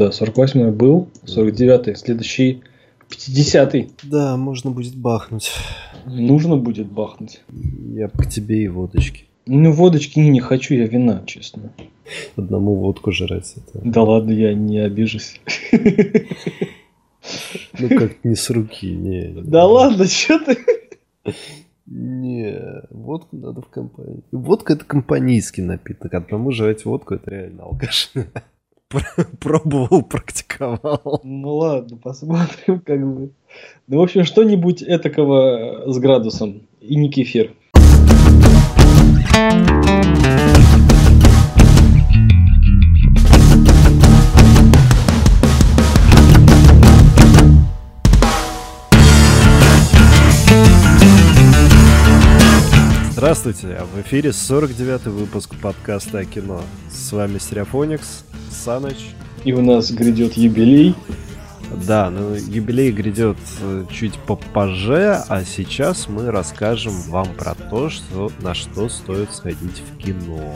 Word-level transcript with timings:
Да, 0.00 0.08
48-й 0.08 0.70
был, 0.70 1.08
49-й, 1.26 1.94
следующий 1.94 2.62
50-й. 3.10 3.90
Да, 4.04 4.38
можно 4.38 4.70
будет 4.70 4.96
бахнуть. 4.96 5.52
Нужно 6.06 6.56
будет 6.56 6.90
бахнуть. 6.90 7.42
Я 7.50 8.08
к 8.08 8.26
тебе 8.26 8.62
и 8.62 8.68
водочки. 8.68 9.26
Ну, 9.44 9.72
водочки 9.72 10.18
не, 10.18 10.30
не 10.30 10.40
хочу, 10.40 10.72
я 10.72 10.86
вина, 10.86 11.22
честно. 11.26 11.74
Одному 12.34 12.76
водку 12.76 13.12
жрать. 13.12 13.54
Это... 13.58 13.80
Да 13.84 14.02
ладно, 14.02 14.30
я 14.30 14.54
не 14.54 14.78
обижусь. 14.78 15.38
Ну, 17.78 17.88
как 17.90 18.24
не 18.24 18.36
с 18.36 18.48
руки, 18.48 18.90
не. 18.90 19.34
Да 19.42 19.66
ладно, 19.66 20.06
что 20.06 20.38
ты? 20.38 20.56
Не, 21.84 22.58
водку 22.88 23.36
надо 23.36 23.60
в 23.60 23.68
компании. 23.68 24.22
Водка 24.32 24.72
это 24.72 24.86
компанейский 24.86 25.62
напиток, 25.62 26.14
одному 26.14 26.52
жрать 26.52 26.86
водку 26.86 27.16
это 27.16 27.30
реально 27.30 27.64
алкаш. 27.64 28.12
Пробовал, 29.40 30.02
практиковал. 30.02 31.20
Ну 31.22 31.56
ладно, 31.56 31.96
посмотрим, 31.96 32.80
как 32.80 33.06
бы. 33.06 33.30
Ну, 33.86 33.98
в 33.98 34.02
общем, 34.02 34.24
что-нибудь 34.24 34.82
этакого 34.82 35.84
с 35.86 35.98
градусом. 35.98 36.62
И 36.80 36.96
не 36.96 37.10
Здравствуйте, 53.20 53.76
в 53.94 54.00
эфире 54.00 54.30
49-й 54.30 55.10
выпуск 55.10 55.54
подкаста 55.60 56.20
о 56.20 56.24
кино. 56.24 56.62
С 56.90 57.12
вами 57.12 57.36
Стереофоникс, 57.36 58.24
Саныч. 58.50 58.96
И 59.44 59.52
у 59.52 59.60
нас 59.60 59.90
грядет 59.90 60.38
юбилей. 60.38 60.94
Да, 61.86 62.08
ну 62.08 62.32
юбилей 62.32 62.90
грядет 62.90 63.36
э, 63.60 63.84
чуть 63.92 64.14
попозже, 64.20 65.22
а 65.28 65.44
сейчас 65.44 66.08
мы 66.08 66.30
расскажем 66.30 66.94
вам 67.08 67.26
про 67.34 67.54
то, 67.54 67.90
что, 67.90 68.32
на 68.40 68.54
что 68.54 68.88
стоит 68.88 69.30
сходить 69.34 69.82
в 69.82 69.98
кино. 69.98 70.54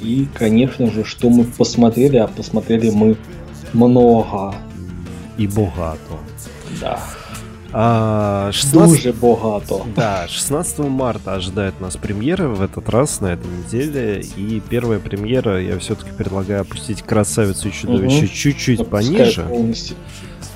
И, 0.00 0.28
конечно 0.34 0.92
же, 0.92 1.02
что 1.04 1.28
мы 1.30 1.42
посмотрели, 1.42 2.18
а 2.18 2.28
посмотрели 2.28 2.90
мы 2.90 3.16
много. 3.72 4.54
И 5.36 5.48
богато. 5.48 5.98
Да. 6.80 7.00
А, 7.76 8.52
16... 8.52 8.88
Дуже 8.88 9.12
богато. 9.12 9.84
Да, 9.96 10.28
16 10.28 10.78
марта 10.78 11.34
ожидает 11.34 11.80
нас 11.80 11.96
премьера 11.96 12.46
в 12.46 12.62
этот 12.62 12.88
раз, 12.88 13.20
на 13.20 13.32
этой 13.32 13.50
неделе. 13.50 14.22
И 14.36 14.62
первая 14.68 15.00
премьера, 15.00 15.60
я 15.60 15.76
все-таки 15.80 16.10
предлагаю 16.12 16.60
опустить 16.60 17.02
«Красавицу 17.02 17.68
и 17.68 17.72
чудовище» 17.72 18.26
угу. 18.26 18.32
чуть-чуть 18.32 18.80
Опускай 18.80 19.16
пониже. 19.16 19.42
Полностью. 19.42 19.96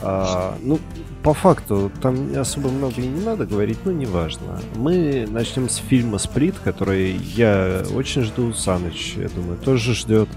А, 0.01 0.57
ну, 0.63 0.79
по 1.25 1.35
факту, 1.35 1.91
там 2.01 2.39
особо 2.39 2.69
много 2.69 3.03
и 3.03 3.07
не 3.09 3.21
надо 3.25 3.47
говорить, 3.47 3.79
но 3.85 3.91
неважно. 3.91 4.61
Мы 4.77 5.27
начнем 5.29 5.69
с 5.69 5.77
фильма 5.77 6.19
«Сплит», 6.19 6.55
который 6.63 7.17
я 7.35 7.83
очень 7.97 8.23
жду, 8.23 8.53
Саныч, 8.53 9.15
я 9.17 9.29
думаю, 9.29 9.59
тоже 9.59 9.95
ждет. 9.95 10.29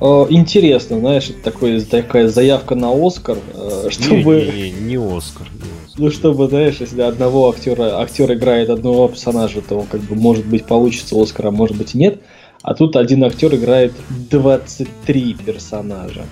Интересно, 0.00 0.98
знаешь, 0.98 1.30
такой, 1.42 1.80
такая 1.82 2.28
заявка 2.28 2.74
на 2.74 2.90
Оскар, 2.90 3.38
э, 3.54 3.88
чтобы... 3.90 4.50
Не, 4.52 4.62
не, 4.62 4.70
не, 4.70 4.80
не 4.80 4.96
Оскар. 4.96 5.46
Ну, 5.96 6.10
чтобы, 6.10 6.48
знаешь, 6.48 6.76
если 6.80 7.02
одного 7.02 7.50
актера, 7.50 8.00
актер 8.00 8.32
играет 8.32 8.70
одного 8.70 9.08
персонажа, 9.08 9.60
то, 9.60 9.86
как 9.90 10.00
бы, 10.00 10.14
может 10.14 10.46
быть, 10.46 10.66
получится 10.66 11.20
Оскар, 11.20 11.46
а 11.48 11.50
может 11.50 11.76
быть 11.76 11.94
и 11.94 11.98
нет. 11.98 12.20
А 12.62 12.74
тут 12.74 12.96
один 12.96 13.24
актер 13.24 13.54
играет 13.54 13.92
23 14.30 15.34
персонажа 15.34 16.24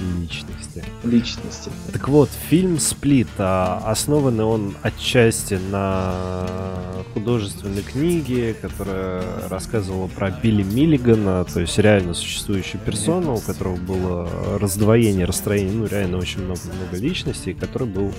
личности. 0.00 0.84
Личности. 1.04 1.70
Так 1.92 2.08
вот, 2.08 2.30
фильм 2.48 2.78
«Сплит», 2.78 3.28
а, 3.38 3.82
основанный 3.84 4.44
он 4.44 4.74
отчасти 4.82 5.54
на 5.54 6.76
художественной 7.12 7.82
книге, 7.82 8.54
которая 8.54 9.22
рассказывала 9.48 10.06
про 10.06 10.30
Билли 10.30 10.62
Миллигана, 10.62 11.44
то 11.44 11.60
есть 11.60 11.78
реально 11.78 12.14
существующую 12.14 12.80
персону, 12.80 13.34
у 13.34 13.40
которого 13.40 13.76
было 13.76 14.28
раздвоение, 14.58 15.26
расстроение, 15.26 15.72
ну 15.72 15.86
реально 15.86 16.18
очень 16.18 16.44
много-много 16.44 16.96
личностей, 16.96 17.52
который 17.52 17.88
был 17.88 18.12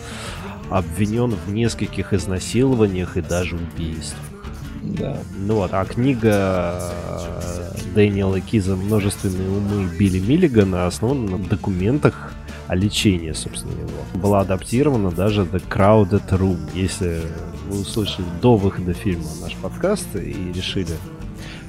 обвинен 0.72 1.36
в 1.46 1.52
нескольких 1.54 2.14
изнасилованиях 2.14 3.18
и 3.18 3.22
даже 3.22 3.56
убийствах. 3.56 4.20
Да. 4.82 5.18
Ну 5.38 5.56
вот, 5.56 5.72
а 5.74 5.86
книга 5.86 6.92
э, 6.92 7.72
Дэниела 7.94 8.42
Киза 8.42 8.76
«Множественные 8.76 9.50
умы» 9.50 9.90
Билли 9.98 10.20
Миллигана 10.20 10.88
основана 10.88 11.38
на 11.38 11.38
документах 11.38 12.34
о 12.68 12.76
лечении, 12.76 13.32
собственно, 13.34 13.74
его. 13.74 14.20
Была 14.20 14.42
адаптирована 14.42 15.12
даже 15.12 15.42
The 15.44 15.62
Crowded 15.70 16.28
Room. 16.30 16.58
Если 16.74 17.22
вы 17.68 17.82
услышали 17.82 18.26
до 18.42 18.56
выхода 18.56 18.94
фильма 18.94 19.28
наш 19.42 19.56
подкаст 19.56 20.08
и 20.16 20.52
решили 20.54 20.96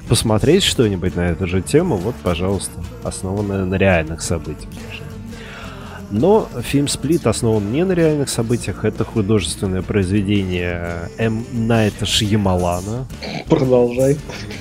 посмотреть 0.09 0.63
что-нибудь 0.63 1.15
на 1.15 1.29
эту 1.29 1.45
же 1.47 1.61
тему, 1.61 1.97
вот, 1.97 2.15
пожалуйста, 2.23 2.83
основанная 3.03 3.65
на 3.65 3.75
реальных 3.75 4.21
событиях. 4.21 4.71
Но 6.13 6.47
фильм 6.61 6.87
«Сплит» 6.87 7.25
основан 7.25 7.71
не 7.71 7.83
на 7.83 7.93
реальных 7.93 8.29
событиях. 8.29 8.85
Это 8.85 9.03
художественное 9.03 9.81
произведение 9.81 11.09
М. 11.17 11.43
Найта 11.51 12.05
Шьямалана. 12.05 13.07
Продолжай. 13.49 14.17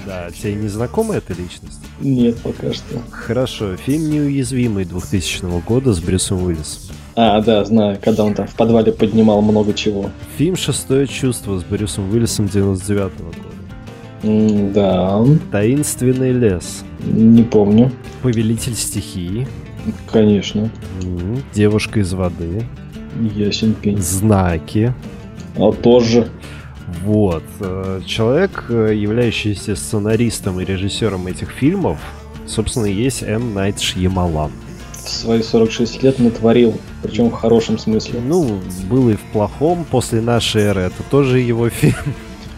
Да, 0.06 0.30
тебе 0.30 0.54
не 0.54 0.68
знакома 0.68 1.14
эта 1.14 1.34
личность? 1.34 1.78
Нет, 2.00 2.38
пока 2.38 2.72
что. 2.72 3.02
Хорошо. 3.10 3.76
Фильм 3.76 4.10
«Неуязвимый» 4.10 4.86
2000 4.86 5.60
года 5.60 5.92
с 5.92 6.00
Брюсом 6.00 6.42
Уиллисом. 6.42 6.96
А, 7.16 7.42
да, 7.42 7.66
знаю, 7.66 7.98
когда 8.02 8.24
он 8.24 8.32
там 8.32 8.46
в 8.46 8.54
подвале 8.54 8.90
поднимал 8.90 9.42
много 9.42 9.74
чего. 9.74 10.08
Фильм 10.38 10.56
«Шестое 10.56 11.06
чувство» 11.06 11.58
с 11.58 11.64
Брюсом 11.64 12.10
Уиллисом 12.10 12.48
99 12.48 13.12
-го 13.12 13.24
года. 13.24 13.36
М 14.22 14.72
да. 14.72 15.22
«Таинственный 15.50 16.32
лес». 16.32 16.82
Не 17.04 17.42
помню. 17.42 17.92
«Повелитель 18.22 18.74
стихии». 18.74 19.46
Конечно. 20.10 20.70
Девушка 21.54 22.00
из 22.00 22.12
воды. 22.12 22.64
Ясен 23.20 23.74
пень. 23.74 23.98
Знаки. 23.98 24.94
А 25.56 25.72
тоже. 25.72 26.28
Вот. 27.04 27.44
Э, 27.60 28.00
человек, 28.06 28.66
э, 28.68 28.92
являющийся 28.94 29.76
сценаристом 29.76 30.60
и 30.60 30.64
режиссером 30.64 31.26
этих 31.26 31.50
фильмов, 31.50 31.98
собственно, 32.46 32.86
есть 32.86 33.22
М. 33.22 33.54
Найт 33.54 33.80
Шьямалан. 33.80 34.52
В 34.92 35.08
свои 35.08 35.42
46 35.42 36.02
лет 36.02 36.18
натворил, 36.18 36.78
причем 37.02 37.28
в 37.28 37.32
хорошем 37.32 37.78
смысле. 37.78 38.20
Ну, 38.24 38.60
было 38.88 39.10
и 39.10 39.14
в 39.16 39.22
плохом. 39.32 39.84
После 39.90 40.20
нашей 40.20 40.62
эры 40.62 40.82
это 40.82 41.02
тоже 41.10 41.40
его 41.40 41.68
фильм. 41.68 41.94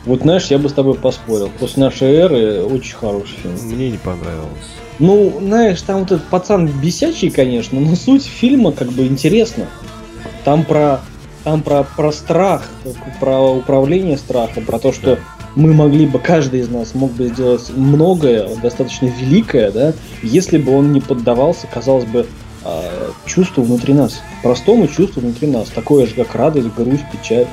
Вот 0.04 0.20
знаешь, 0.20 0.46
я 0.48 0.58
бы 0.58 0.68
с 0.68 0.72
тобой 0.74 0.94
поспорил. 0.94 1.50
После 1.58 1.82
нашей 1.82 2.08
эры 2.12 2.62
очень 2.62 2.94
хороший 2.94 3.36
фильм. 3.42 3.54
Мне 3.74 3.90
не 3.90 3.96
понравилось. 3.96 4.68
Ну, 4.98 5.40
знаешь, 5.40 5.82
там 5.82 6.00
вот 6.00 6.12
этот 6.12 6.24
пацан 6.28 6.66
бесячий, 6.66 7.30
конечно, 7.30 7.80
но 7.80 7.96
суть 7.96 8.24
фильма 8.24 8.72
как 8.72 8.92
бы 8.92 9.06
интересна. 9.06 9.66
Там 10.44 10.64
про, 10.64 11.00
там 11.42 11.62
про, 11.62 11.84
про 11.84 12.12
страх, 12.12 12.68
про 13.20 13.40
управление 13.40 14.16
страхом, 14.16 14.64
про 14.64 14.78
то, 14.78 14.92
что 14.92 15.18
мы 15.56 15.72
могли 15.72 16.06
бы, 16.06 16.18
каждый 16.18 16.60
из 16.60 16.68
нас 16.68 16.94
мог 16.94 17.12
бы 17.12 17.28
сделать 17.28 17.70
многое, 17.74 18.48
достаточно 18.56 19.06
великое, 19.06 19.70
да, 19.70 19.92
если 20.22 20.58
бы 20.58 20.76
он 20.76 20.92
не 20.92 21.00
поддавался, 21.00 21.66
казалось 21.66 22.04
бы, 22.04 22.26
а, 22.64 23.10
чувству 23.26 23.62
внутри 23.62 23.94
нас, 23.94 24.22
простому 24.42 24.88
чувству 24.88 25.20
внутри 25.20 25.48
нас, 25.48 25.68
такое 25.68 26.06
же, 26.06 26.14
как 26.14 26.34
радость, 26.34 26.74
грусть, 26.74 27.04
печаль, 27.12 27.46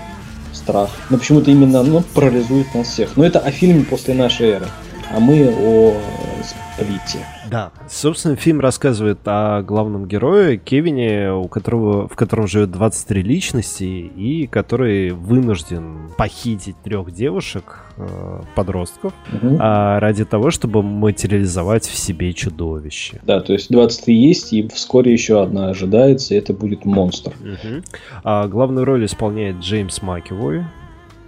страх. 0.54 0.90
Но 1.10 1.18
почему-то 1.18 1.52
именно 1.52 1.82
оно 1.82 2.04
парализует 2.14 2.74
нас 2.74 2.88
всех. 2.88 3.18
Но 3.18 3.26
это 3.26 3.40
о 3.40 3.52
фильме 3.52 3.84
после 3.84 4.14
нашей 4.14 4.50
эры, 4.50 4.68
а 5.14 5.20
мы 5.20 5.50
о 5.50 5.94
сплите. 6.44 7.20
Да. 7.50 7.72
Собственно, 7.90 8.36
фильм 8.38 8.62
рассказывает 8.62 9.20
о 9.26 9.62
главном 9.62 10.08
герое 10.08 10.58
Кевине, 10.58 11.34
у 11.34 11.48
которого, 11.50 12.08
в 12.08 12.16
котором 12.16 12.48
живет 12.48 12.72
23 12.72 13.22
личности, 13.22 13.84
и 13.84 14.48
который 14.48 15.12
вынужден 15.12 16.12
похитить 16.18 16.78
трех 16.82 17.12
девушек, 17.12 17.80
э, 17.98 18.42
подростков, 18.56 19.14
угу. 19.34 19.56
э, 19.56 20.00
ради 20.00 20.24
того, 20.24 20.50
чтобы 20.50 20.82
материализовать 20.82 21.86
в 21.86 21.98
себе 21.98 22.32
чудовище. 22.34 23.20
Да, 23.24 23.42
то 23.42 23.52
есть 23.52 23.70
23 23.70 24.16
есть, 24.16 24.54
и 24.54 24.68
вскоре 24.70 25.12
еще 25.12 25.44
одна 25.44 25.68
ожидается, 25.70 26.34
и 26.34 26.38
это 26.38 26.54
будет 26.54 26.86
монстр. 26.86 27.34
Угу. 27.42 27.84
А 28.24 28.48
главную 28.48 28.86
роль 28.86 29.06
исполняет 29.06 29.58
Джеймс 29.58 30.02
Макэвой. 30.02 30.64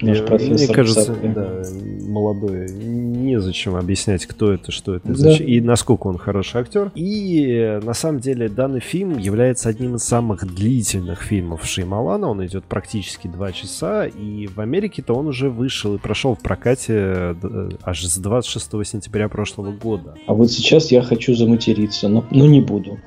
Наш 0.09 0.25
профессор. 0.25 0.67
Мне 0.67 0.67
кажется, 0.67 1.15
да, 1.23 1.63
молодой, 2.07 2.69
незачем 2.71 3.75
объяснять, 3.75 4.25
кто 4.25 4.53
это, 4.53 4.71
что 4.71 4.95
это, 4.95 5.13
да. 5.13 5.35
и 5.35 5.59
насколько 5.61 6.07
он 6.07 6.17
хороший 6.17 6.61
актер. 6.61 6.91
И 6.95 7.79
на 7.83 7.93
самом 7.93 8.19
деле 8.19 8.49
данный 8.49 8.79
фильм 8.79 9.17
является 9.17 9.69
одним 9.69 9.95
из 9.95 10.03
самых 10.03 10.45
длительных 10.45 11.21
фильмов 11.21 11.65
Шеймалана. 11.65 12.29
Он 12.29 12.45
идет 12.45 12.65
практически 12.65 13.27
два 13.27 13.51
часа, 13.51 14.05
и 14.05 14.47
в 14.47 14.59
Америке-то 14.59 15.13
он 15.13 15.27
уже 15.27 15.49
вышел 15.49 15.95
и 15.95 15.97
прошел 15.97 16.35
в 16.35 16.39
прокате 16.39 16.93
э, 17.41 17.69
аж 17.83 18.03
с 18.03 18.17
26 18.17 18.69
сентября 18.85 19.29
прошлого 19.29 19.71
года. 19.71 20.15
А 20.27 20.33
вот 20.33 20.51
сейчас 20.51 20.91
я 20.91 21.01
хочу 21.01 21.35
заматериться, 21.35 22.07
но, 22.07 22.25
но 22.31 22.45
не 22.45 22.61
буду. 22.61 22.99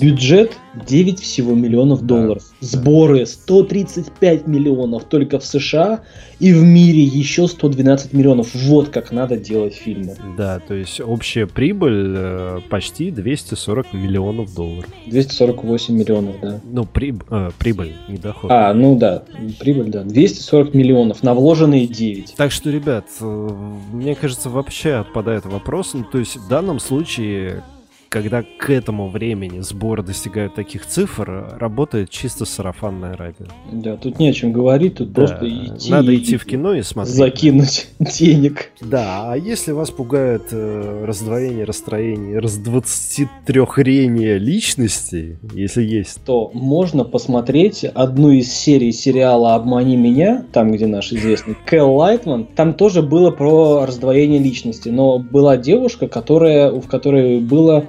Бюджет 0.00 0.56
9 0.86 1.20
всего 1.20 1.54
миллионов 1.54 2.02
долларов. 2.02 2.42
Да. 2.60 2.66
Сборы 2.66 3.26
135 3.26 4.46
миллионов 4.46 5.04
только 5.04 5.38
в 5.38 5.44
США 5.44 6.00
и 6.40 6.52
в 6.52 6.62
мире 6.62 7.02
еще 7.02 7.48
112 7.48 8.12
миллионов. 8.12 8.54
Вот 8.54 8.88
как 8.90 9.12
надо 9.12 9.36
делать 9.36 9.74
фильмы. 9.74 10.16
Да, 10.36 10.60
то 10.60 10.74
есть 10.74 11.00
общая 11.00 11.46
прибыль 11.46 12.14
э, 12.16 12.60
почти 12.68 13.10
240 13.10 13.92
миллионов 13.92 14.54
долларов. 14.54 14.90
248 15.06 15.94
миллионов, 15.94 16.36
да. 16.40 16.60
Ну, 16.64 16.84
при, 16.84 17.14
э, 17.30 17.50
прибыль, 17.58 17.94
не 18.08 18.18
доход. 18.18 18.50
А, 18.50 18.72
ну 18.72 18.96
да, 18.96 19.24
прибыль, 19.58 19.90
да. 19.90 20.02
240 20.02 20.74
миллионов, 20.74 21.22
на 21.22 21.34
вложенные 21.34 21.86
9. 21.86 22.34
Так 22.36 22.52
что, 22.52 22.70
ребят, 22.70 23.06
э, 23.20 23.50
мне 23.92 24.14
кажется, 24.14 24.50
вообще 24.50 24.94
отпадает 24.94 25.44
вопрос. 25.46 25.94
Ну, 25.94 26.04
то 26.04 26.18
есть 26.18 26.36
в 26.36 26.48
данном 26.48 26.80
случае 26.80 27.62
когда 28.08 28.42
к 28.42 28.70
этому 28.70 29.10
времени 29.10 29.60
сборы 29.60 30.02
достигают 30.02 30.54
таких 30.54 30.86
цифр, 30.86 31.56
работает 31.58 32.08
чисто 32.10 32.46
сарафанное 32.46 33.16
радио. 33.16 33.46
Да, 33.70 33.96
тут 33.96 34.18
не 34.18 34.30
о 34.30 34.32
чем 34.32 34.52
говорить, 34.52 34.96
тут 34.96 35.12
да, 35.12 35.26
просто 35.26 35.48
идти. 35.48 35.90
Надо 35.90 36.16
идти 36.16 36.36
в 36.36 36.46
кино 36.46 36.74
и 36.74 36.82
смотреть. 36.82 37.14
Закинуть 37.14 37.86
денег. 37.98 38.70
Да, 38.80 39.32
а 39.32 39.36
если 39.36 39.72
вас 39.72 39.90
пугает 39.90 40.44
э, 40.52 41.04
раздвоение, 41.06 41.64
расстроение, 41.64 42.38
раздвадцатитрехрение 42.38 44.38
личностей, 44.38 45.36
если 45.52 45.82
есть, 45.82 46.20
то 46.24 46.50
можно 46.54 47.04
посмотреть 47.04 47.84
одну 47.84 48.30
из 48.30 48.50
серий 48.52 48.92
сериала 48.92 49.54
«Обмани 49.54 49.96
меня», 49.96 50.44
там, 50.52 50.72
где 50.72 50.86
наш 50.86 51.12
известный 51.12 51.56
Кэл 51.66 51.94
Лайтман, 51.94 52.44
там 52.44 52.72
тоже 52.72 53.02
было 53.02 53.30
про 53.30 53.84
раздвоение 53.84 54.38
личности, 54.38 54.88
но 54.88 55.18
была 55.18 55.58
девушка, 55.58 56.08
которая, 56.08 56.72
в 56.72 56.88
которой 56.88 57.40
было 57.40 57.84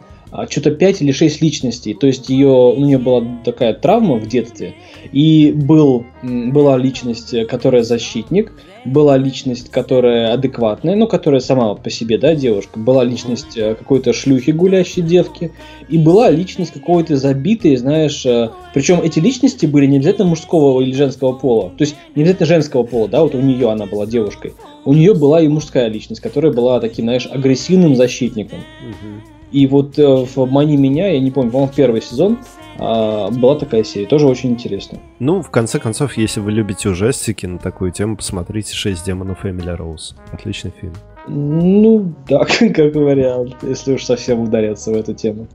что-то 0.50 0.72
5 0.72 1.02
или 1.02 1.12
6 1.12 1.42
личностей. 1.42 1.94
То 1.94 2.08
есть 2.08 2.30
ее, 2.30 2.48
у 2.48 2.80
нее 2.80 2.98
была 2.98 3.26
такая 3.44 3.74
травма 3.74 4.16
в 4.16 4.28
детстве. 4.28 4.76
И 5.12 5.52
был, 5.56 6.06
была 6.22 6.78
личность, 6.78 7.34
которая 7.48 7.84
защитник, 7.84 8.54
была 8.86 9.18
личность, 9.18 9.70
которая 9.70 10.34
адекватная, 10.34 10.96
ну, 10.96 11.08
которая 11.08 11.42
сама 11.42 11.76
по 11.76 11.90
себе, 11.90 12.18
да, 12.18 12.36
девушка, 12.36 12.80
была 12.80 13.04
личность 13.04 13.58
э, 13.58 13.76
какой-то 13.76 14.14
шлюхи 14.14 14.52
гулящей 14.52 15.02
девки, 15.02 15.52
и 15.88 15.98
была 15.98 16.30
личность 16.30 16.74
какой-то 16.74 17.18
забитой, 17.18 17.76
знаешь, 17.76 18.26
э, 18.26 18.50
причем 18.74 19.02
эти 19.02 19.20
личности 19.20 19.66
были 19.66 19.86
не 19.86 19.98
обязательно 19.98 20.28
мужского 20.28 20.82
или 20.82 20.94
женского 20.94 21.34
пола, 21.34 21.72
то 21.78 21.84
есть 21.84 21.96
не 22.16 22.24
обязательно 22.24 22.48
женского 22.48 22.84
пола, 22.84 23.08
да, 23.08 23.22
вот 23.22 23.36
у 23.36 23.42
нее 23.42 23.70
она 23.70 23.86
была 23.86 24.06
девушкой, 24.06 24.54
у 24.86 24.94
нее 24.94 25.14
была 25.14 25.42
и 25.42 25.48
мужская 25.48 25.88
личность, 25.88 26.22
которая 26.22 26.52
была 26.52 26.80
таким, 26.80 27.06
знаешь, 27.06 27.28
агрессивным 27.30 27.96
защитником. 27.96 28.60
Угу. 28.60 29.39
И 29.52 29.68
вот 29.68 29.98
э, 29.98 30.04
в 30.04 30.38
«Обмани 30.38 30.78
меня», 30.78 31.08
я 31.08 31.20
не 31.20 31.32
помню, 31.32 31.52
по-моему, 31.52 31.72
первый 31.76 32.02
сезон, 32.02 32.38
а, 32.78 33.30
была 33.30 33.56
такая 33.56 33.84
серия, 33.84 34.06
тоже 34.06 34.28
очень 34.28 34.52
интересно. 34.52 35.00
Ну, 35.20 35.42
в 35.42 35.50
конце 35.50 35.80
концов, 35.80 36.18
если 36.18 36.40
вы 36.40 36.52
любите 36.52 36.90
ужастики 36.90 37.46
на 37.46 37.58
такую 37.58 37.92
тему, 37.92 38.16
посмотрите 38.16 38.74
«Шесть 38.74 39.06
демонов 39.06 39.46
Эмили 39.46 39.72
Роуз». 39.72 40.16
Отличный 40.32 40.72
фильм. 40.80 40.94
Ну, 41.28 42.14
да, 42.28 42.46
как 42.46 42.96
вариант, 42.96 43.58
если 43.64 43.94
уж 43.94 44.04
совсем 44.06 44.40
ударяться 44.42 44.92
в 44.92 44.96
эту 44.96 45.14
тему. 45.14 45.48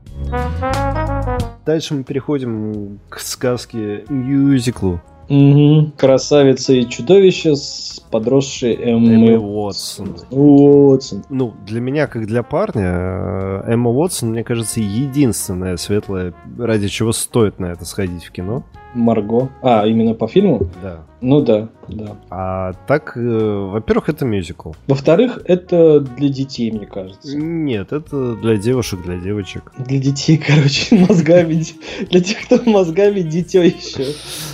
Дальше 1.65 1.95
мы 1.95 2.03
переходим 2.03 2.99
к 3.09 3.19
сказке 3.19 4.05
мюзиклу 4.07 5.01
Угу. 5.29 5.91
Красавица 5.97 6.73
и 6.73 6.87
чудовище 6.87 7.55
с 7.55 8.01
подросшей 8.11 8.75
Эммой 8.75 9.15
Эммой 9.15 9.37
Уотсон. 9.37 10.15
Уотсон. 10.29 11.23
Ну, 11.29 11.53
для 11.65 11.81
меня, 11.81 12.07
как 12.07 12.27
для 12.27 12.43
парня, 12.43 13.63
э, 13.65 13.73
Эмма 13.73 13.91
Уотсон, 13.91 14.29
мне 14.29 14.43
кажется, 14.43 14.79
единственная 14.79 15.77
светлая, 15.77 16.33
ради 16.57 16.87
чего 16.87 17.11
стоит 17.11 17.59
на 17.59 17.67
это 17.67 17.85
сходить 17.85 18.25
в 18.25 18.31
кино. 18.31 18.63
Марго. 18.95 19.49
А, 19.61 19.85
именно 19.85 20.13
по 20.13 20.27
фильму? 20.27 20.67
Да. 20.81 21.05
Ну 21.21 21.41
да, 21.41 21.69
да. 21.87 22.17
А 22.29 22.73
так, 22.87 23.13
э, 23.15 23.19
во-первых, 23.19 24.09
это 24.09 24.25
мюзикл. 24.25 24.73
Во-вторых, 24.87 25.39
это 25.45 25.99
для 25.99 26.29
детей, 26.29 26.71
мне 26.71 26.85
кажется. 26.85 27.35
Нет, 27.35 27.93
это 27.93 28.35
для 28.35 28.57
девушек, 28.57 29.01
для 29.03 29.17
девочек. 29.17 29.73
Для 29.77 29.99
детей, 29.99 30.37
короче, 30.47 30.95
мозгами. 30.95 31.63
Для 32.09 32.19
тех, 32.19 32.45
кто 32.45 32.59
мозгами 32.69 33.21
дитё 33.21 33.63
еще. 33.63 34.05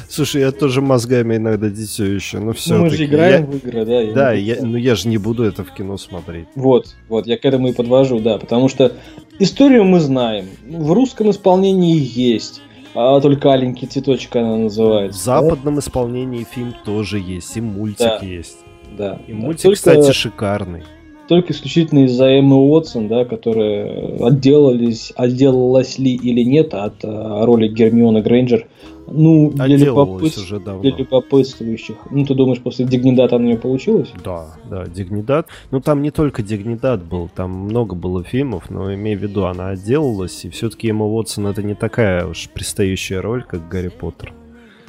Слушай, 0.07 0.41
я 0.41 0.51
тоже 0.51 0.81
мозгами 0.81 1.35
иногда 1.35 1.69
дитё 1.69 2.05
еще, 2.05 2.39
но 2.39 2.53
все. 2.53 2.75
Ну, 2.75 2.83
мы 2.83 2.89
же 2.89 3.05
играем 3.05 3.47
в 3.47 3.55
игры, 3.57 3.85
да? 3.85 4.13
Да, 4.13 4.31
я, 4.33 4.61
но 4.61 4.77
я 4.77 4.95
же 4.95 5.09
не 5.09 5.17
буду 5.17 5.43
это 5.43 5.63
в 5.63 5.71
кино 5.71 5.97
смотреть. 5.97 6.47
Вот, 6.55 6.95
вот, 7.09 7.27
я 7.27 7.38
к 7.38 7.45
этому 7.45 7.69
и 7.69 7.73
подвожу, 7.73 8.19
да, 8.19 8.38
потому 8.38 8.69
что 8.69 8.93
историю 9.39 9.83
мы 9.83 9.99
знаем. 9.99 10.45
В 10.67 10.91
русском 10.93 11.31
исполнении 11.31 11.97
есть. 11.97 12.61
А 12.93 13.19
только 13.21 13.53
аленький 13.53 13.88
цветочек 13.88 14.35
она 14.35 14.57
называется. 14.57 15.19
В 15.19 15.23
западном 15.23 15.75
да? 15.75 15.79
исполнении 15.79 16.43
фильм 16.43 16.73
тоже 16.85 17.19
есть, 17.19 17.55
и 17.55 17.61
мультик 17.61 17.99
да. 17.99 18.19
есть. 18.21 18.57
Да. 18.97 19.19
И 19.27 19.31
да. 19.31 19.38
мультик, 19.38 19.63
только, 19.63 19.75
кстати, 19.75 20.11
шикарный. 20.11 20.83
Только 21.27 21.53
исключительно 21.53 22.05
из-за 22.05 22.25
Эммы 22.25 22.57
Уотсон, 22.57 23.07
да, 23.07 23.23
которая 23.23 24.17
отделались, 24.25 25.13
отделалась 25.15 25.97
ли 25.97 26.13
или 26.13 26.43
нет 26.43 26.73
от 26.73 26.95
а, 27.03 27.45
роли 27.45 27.69
Гермиона 27.69 28.21
Грейнджер 28.21 28.67
ну, 29.12 29.52
для, 29.52 29.78
любопыт... 29.78 30.38
уже 30.38 30.60
давно. 30.60 30.81
для 30.81 30.96
любопытствующих. 30.96 31.96
Ну, 32.10 32.25
ты 32.25 32.36
думаешь, 32.36 32.60
после 32.60 32.86
Дигнидата 32.86 33.36
у 33.36 33.40
нее 33.40 33.58
получилось? 33.58 34.12
Да, 34.24 34.56
да, 34.69 34.86
Дигнидат. 34.86 35.48
Ну, 35.72 35.81
там 35.81 36.02
не 36.02 36.12
только 36.12 36.44
Дигнидат 36.44 37.04
был, 37.04 37.30
там 37.34 37.52
много 37.52 37.96
было 37.96 38.24
фильмов, 38.24 38.69
но 38.69 38.94
имей 38.94 39.16
в 39.16 39.22
виду, 39.22 39.46
она 39.46 39.69
отделалась, 39.69 40.46
и 40.46 40.50
все-таки 40.50 40.90
Эмма 40.90 41.06
Уотсон 41.06 41.48
это 41.48 41.63
не 41.63 41.75
такая 41.75 42.25
уж 42.25 42.50
пристающая 42.50 43.22
роль, 43.22 43.44
как 43.44 43.68
Гарри 43.68 43.90
Поттер. 43.90 44.34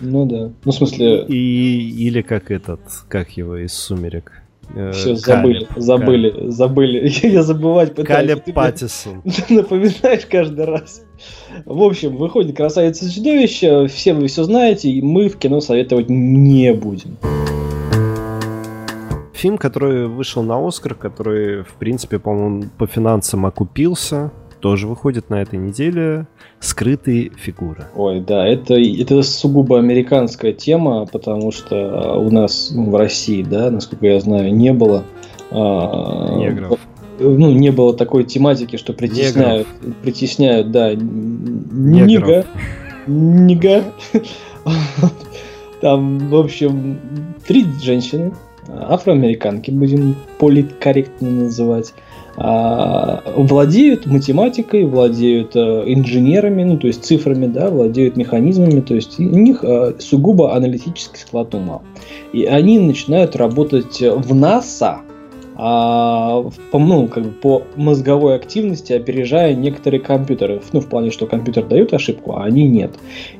Ну 0.00 0.26
да. 0.26 0.50
Ну, 0.64 0.72
в 0.72 0.74
смысле... 0.74 1.24
И, 1.26 2.06
или 2.06 2.22
как 2.22 2.50
этот, 2.50 2.80
как 3.08 3.36
его 3.36 3.56
из 3.56 3.72
«Сумерек». 3.72 4.41
Э, 4.74 4.92
Все, 4.92 5.14
забыли, 5.14 5.66
забыли, 5.76 6.50
забыли. 6.50 7.08
Я 7.22 7.42
забывать 7.42 7.94
пытаюсь. 7.94 8.28
Калеб 8.28 8.54
Паттисон. 8.54 9.22
Напоминаешь 9.48 10.26
каждый 10.26 10.64
раз. 10.64 11.02
В 11.66 11.82
общем, 11.82 12.16
выходит 12.16 12.56
«Красавица 12.56 13.06
и 13.06 13.10
чудовище», 13.10 13.86
все 13.88 14.14
вы 14.14 14.28
все 14.28 14.44
знаете, 14.44 14.90
и 14.90 15.02
мы 15.02 15.28
в 15.28 15.36
кино 15.36 15.60
советовать 15.60 16.08
не 16.08 16.72
будем. 16.72 17.18
Фильм, 19.34 19.58
который 19.58 20.06
вышел 20.06 20.42
на 20.42 20.66
Оскар, 20.66 20.94
который, 20.94 21.64
в 21.64 21.74
принципе, 21.78 22.18
по-моему, 22.18 22.64
по 22.78 22.86
финансам 22.86 23.44
окупился, 23.44 24.30
тоже 24.62 24.86
выходит 24.86 25.28
на 25.28 25.42
этой 25.42 25.58
неделе. 25.58 26.26
Скрытые 26.60 27.32
фигуры. 27.36 27.84
Ой, 27.96 28.20
да, 28.20 28.46
это, 28.46 28.74
это 28.74 29.22
сугубо 29.22 29.78
американская 29.78 30.52
тема, 30.52 31.06
потому 31.06 31.50
что 31.50 32.16
у 32.18 32.30
нас 32.30 32.70
в 32.70 32.94
России, 32.94 33.42
да, 33.42 33.70
насколько 33.70 34.06
я 34.06 34.20
знаю, 34.20 34.54
не 34.54 34.72
было 34.72 35.02
а, 35.50 36.36
Негров 36.36 36.78
ну, 37.18 37.52
не 37.52 37.70
было 37.70 37.94
такой 37.94 38.24
тематики, 38.24 38.76
что 38.76 38.92
притесняют, 38.92 39.66
Негров. 39.80 39.96
притесняют, 40.02 40.70
да, 40.70 40.94
нига, 40.94 42.46
нига. 43.06 43.84
Там, 45.80 46.30
в 46.30 46.36
общем, 46.36 46.98
три 47.46 47.66
женщины, 47.82 48.32
афроамериканки, 48.68 49.70
будем 49.70 50.16
политкорректно 50.38 51.28
называть, 51.30 51.92
а, 51.96 52.11
владеют 52.36 54.06
математикой, 54.06 54.84
владеют 54.84 55.54
а, 55.54 55.82
инженерами, 55.86 56.64
ну, 56.64 56.78
то 56.78 56.86
есть 56.86 57.04
цифрами, 57.04 57.46
да, 57.46 57.68
владеют 57.70 58.16
механизмами, 58.16 58.80
то 58.80 58.94
есть 58.94 59.18
у 59.18 59.22
них 59.22 59.62
а, 59.62 59.94
сугубо 59.98 60.54
аналитический 60.54 61.18
склад 61.18 61.54
ума. 61.54 61.82
И 62.32 62.44
они 62.44 62.78
начинают 62.78 63.36
работать 63.36 64.00
в 64.00 64.34
НАСА, 64.34 65.02
а, 65.54 66.44
по, 66.70 66.78
ну, 66.78 67.06
как 67.08 67.24
бы 67.24 67.30
по 67.30 67.62
мозговой 67.76 68.34
активности 68.34 68.94
опережая 68.94 69.54
некоторые 69.54 70.00
компьютеры. 70.00 70.62
Ну, 70.72 70.80
в 70.80 70.86
плане, 70.86 71.10
что 71.10 71.26
компьютер 71.26 71.66
дает 71.66 71.92
ошибку, 71.92 72.36
а 72.36 72.44
они 72.44 72.66
нет. 72.66 72.92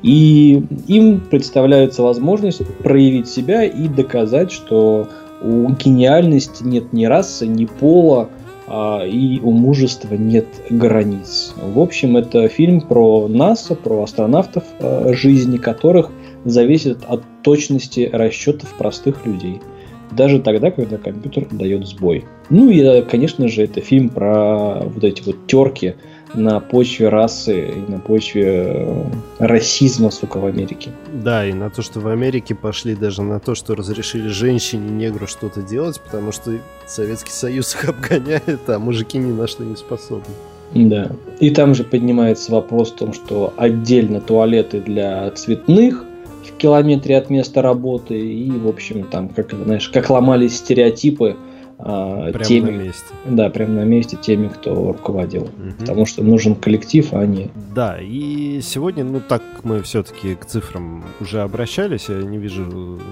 И 0.03 0.63
им 0.87 1.19
представляется 1.19 2.03
возможность 2.03 2.61
проявить 2.77 3.27
себя 3.27 3.63
и 3.63 3.87
доказать, 3.87 4.51
что 4.51 5.07
у 5.41 5.69
гениальности 5.71 6.63
нет 6.63 6.93
ни 6.93 7.05
расы, 7.05 7.47
ни 7.47 7.65
пола, 7.65 8.29
а, 8.29 8.42
и 8.67 9.39
у 9.41 9.51
мужества 9.51 10.15
нет 10.15 10.47
границ. 10.69 11.53
В 11.61 11.79
общем, 11.79 12.17
это 12.17 12.47
фильм 12.47 12.81
про 12.81 13.27
НАСА, 13.27 13.75
про 13.75 14.03
астронавтов, 14.03 14.63
а, 14.79 15.13
жизни 15.13 15.57
которых 15.57 16.11
зависит 16.45 16.99
от 17.07 17.23
точности 17.41 18.09
расчетов 18.11 18.73
простых 18.77 19.25
людей– 19.25 19.61
даже 20.15 20.39
тогда, 20.39 20.71
когда 20.71 20.97
компьютер 20.97 21.47
дает 21.51 21.87
сбой. 21.87 22.25
Ну 22.49 22.69
и, 22.69 23.01
конечно 23.01 23.47
же, 23.47 23.63
это 23.63 23.81
фильм 23.81 24.09
про 24.09 24.81
вот 24.81 25.03
эти 25.03 25.21
вот 25.23 25.47
терки 25.47 25.95
на 26.33 26.59
почве 26.59 27.09
расы 27.09 27.73
и 27.75 27.91
на 27.91 27.99
почве 27.99 28.63
э, 28.65 29.03
расизма, 29.39 30.11
сука, 30.11 30.37
в 30.39 30.45
Америке. 30.45 30.91
Да, 31.13 31.45
и 31.45 31.53
на 31.53 31.69
то, 31.69 31.81
что 31.81 31.99
в 31.99 32.07
Америке 32.07 32.55
пошли 32.55 32.95
даже 32.95 33.21
на 33.21 33.39
то, 33.39 33.55
что 33.55 33.75
разрешили 33.75 34.27
женщине, 34.27 34.89
негру 34.89 35.27
что-то 35.27 35.61
делать, 35.61 35.99
потому 36.01 36.31
что 36.31 36.53
Советский 36.87 37.31
Союз 37.31 37.75
их 37.75 37.89
обгоняет, 37.89 38.67
а 38.67 38.79
мужики 38.79 39.17
ни 39.17 39.31
на 39.31 39.47
что 39.47 39.63
не 39.63 39.75
способны. 39.75 40.33
Да. 40.73 41.11
И 41.39 41.51
там 41.51 41.75
же 41.75 41.83
поднимается 41.83 42.51
вопрос 42.51 42.91
о 42.91 42.97
том, 42.97 43.13
что 43.13 43.53
отдельно 43.57 44.19
туалеты 44.21 44.81
для 44.81 45.29
цветных 45.31 46.03
в 46.43 46.57
километре 46.57 47.17
от 47.17 47.29
места 47.29 47.61
работы. 47.61 48.19
И, 48.19 48.49
в 48.49 48.67
общем, 48.67 49.03
там, 49.03 49.29
как, 49.29 49.51
знаешь, 49.51 49.89
как 49.89 50.09
ломались 50.09 50.57
стереотипы 50.57 51.35
а, 51.77 52.31
прямо 52.31 52.45
теми, 52.45 52.71
на 52.71 52.83
месте. 52.83 53.13
Да, 53.25 53.49
прямо 53.49 53.73
на 53.73 53.83
месте 53.83 54.17
теми, 54.17 54.47
кто 54.47 54.73
руководил. 54.73 55.43
Угу. 55.43 55.73
Потому 55.79 56.05
что 56.05 56.23
нужен 56.23 56.55
коллектив, 56.55 57.13
а 57.13 57.25
не... 57.25 57.49
Да, 57.75 57.97
и 57.99 58.61
сегодня, 58.61 59.03
ну 59.03 59.19
так 59.19 59.41
мы 59.63 59.81
все-таки 59.81 60.35
к 60.35 60.45
цифрам 60.45 61.03
уже 61.19 61.41
обращались, 61.41 62.09
я 62.09 62.21
не 62.21 62.37
вижу 62.37 62.63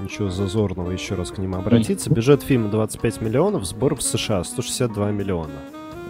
ничего 0.03 0.30
зазорного 0.30 0.91
еще 0.91 1.15
раз 1.15 1.32
к 1.32 1.38
ним 1.38 1.56
обратиться. 1.56 2.10
Бюджет 2.10 2.44
фильма 2.44 2.70
25 2.70 3.22
миллионов, 3.22 3.65
сбор 3.65 3.96
в 3.96 4.01
США 4.01 4.44
162 4.44 5.12
миллиона. 5.12 5.50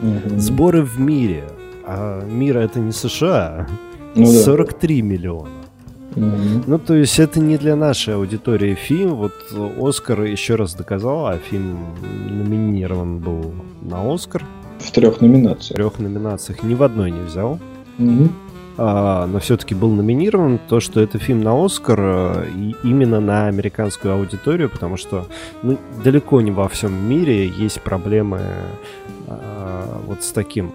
Угу. 0.01 0.39
Сборы 0.39 0.83
в 0.83 0.99
мире, 0.99 1.43
а 1.85 2.23
мир 2.25 2.57
это 2.57 2.79
не 2.79 2.91
США, 2.91 3.67
ну, 4.15 4.25
43 4.25 5.01
да. 5.01 5.07
миллиона. 5.07 5.60
Mm-hmm. 6.11 6.63
Ну, 6.67 6.79
то 6.79 6.93
есть 6.93 7.19
это 7.19 7.39
не 7.39 7.57
для 7.57 7.75
нашей 7.75 8.15
аудитории 8.15 8.75
фильм. 8.75 9.15
Вот 9.15 9.33
Оскар 9.79 10.23
еще 10.23 10.55
раз 10.55 10.73
доказал, 10.73 11.27
а 11.27 11.37
фильм 11.37 11.95
номинирован 12.29 13.19
был 13.19 13.53
на 13.81 14.13
Оскар. 14.13 14.45
В 14.79 14.91
трех 14.91 15.21
номинациях. 15.21 15.71
В 15.71 15.73
трех 15.75 15.99
номинациях. 15.99 16.63
Ни 16.63 16.73
в 16.73 16.83
одной 16.83 17.11
не 17.11 17.21
взял. 17.21 17.59
Mm-hmm. 17.97 18.29
А, 18.77 19.27
но 19.27 19.39
все-таки 19.39 19.75
был 19.75 19.91
номинирован. 19.91 20.59
То, 20.67 20.79
что 20.79 21.01
это 21.01 21.19
фильм 21.19 21.43
на 21.43 21.63
Оскар, 21.63 21.99
э, 21.99 22.47
и 22.55 22.75
именно 22.83 23.19
на 23.19 23.47
американскую 23.47 24.13
аудиторию, 24.13 24.69
потому 24.69 24.97
что 24.97 25.27
ну, 25.61 25.77
далеко 26.03 26.41
не 26.41 26.51
во 26.51 26.67
всем 26.67 26.93
мире 27.07 27.47
есть 27.47 27.81
проблемы 27.81 28.41
а, 29.27 30.01
вот 30.07 30.23
с 30.23 30.31
таким 30.31 30.71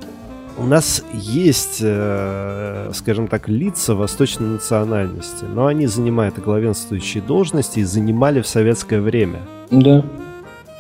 у 0.59 0.65
нас 0.65 1.05
есть, 1.13 1.79
э, 1.83 2.91
скажем 2.95 3.29
так, 3.29 3.49
лица 3.49 3.95
восточной 3.95 4.49
национальности, 4.49 5.45
но 5.45 5.67
они 5.67 5.87
занимают 5.87 6.39
главенствующие 6.39 7.23
должности 7.23 7.81
и 7.81 7.85
занимали 7.85 8.41
в 8.41 8.47
советское 8.47 9.01
время. 9.01 9.41
Да 9.71 10.05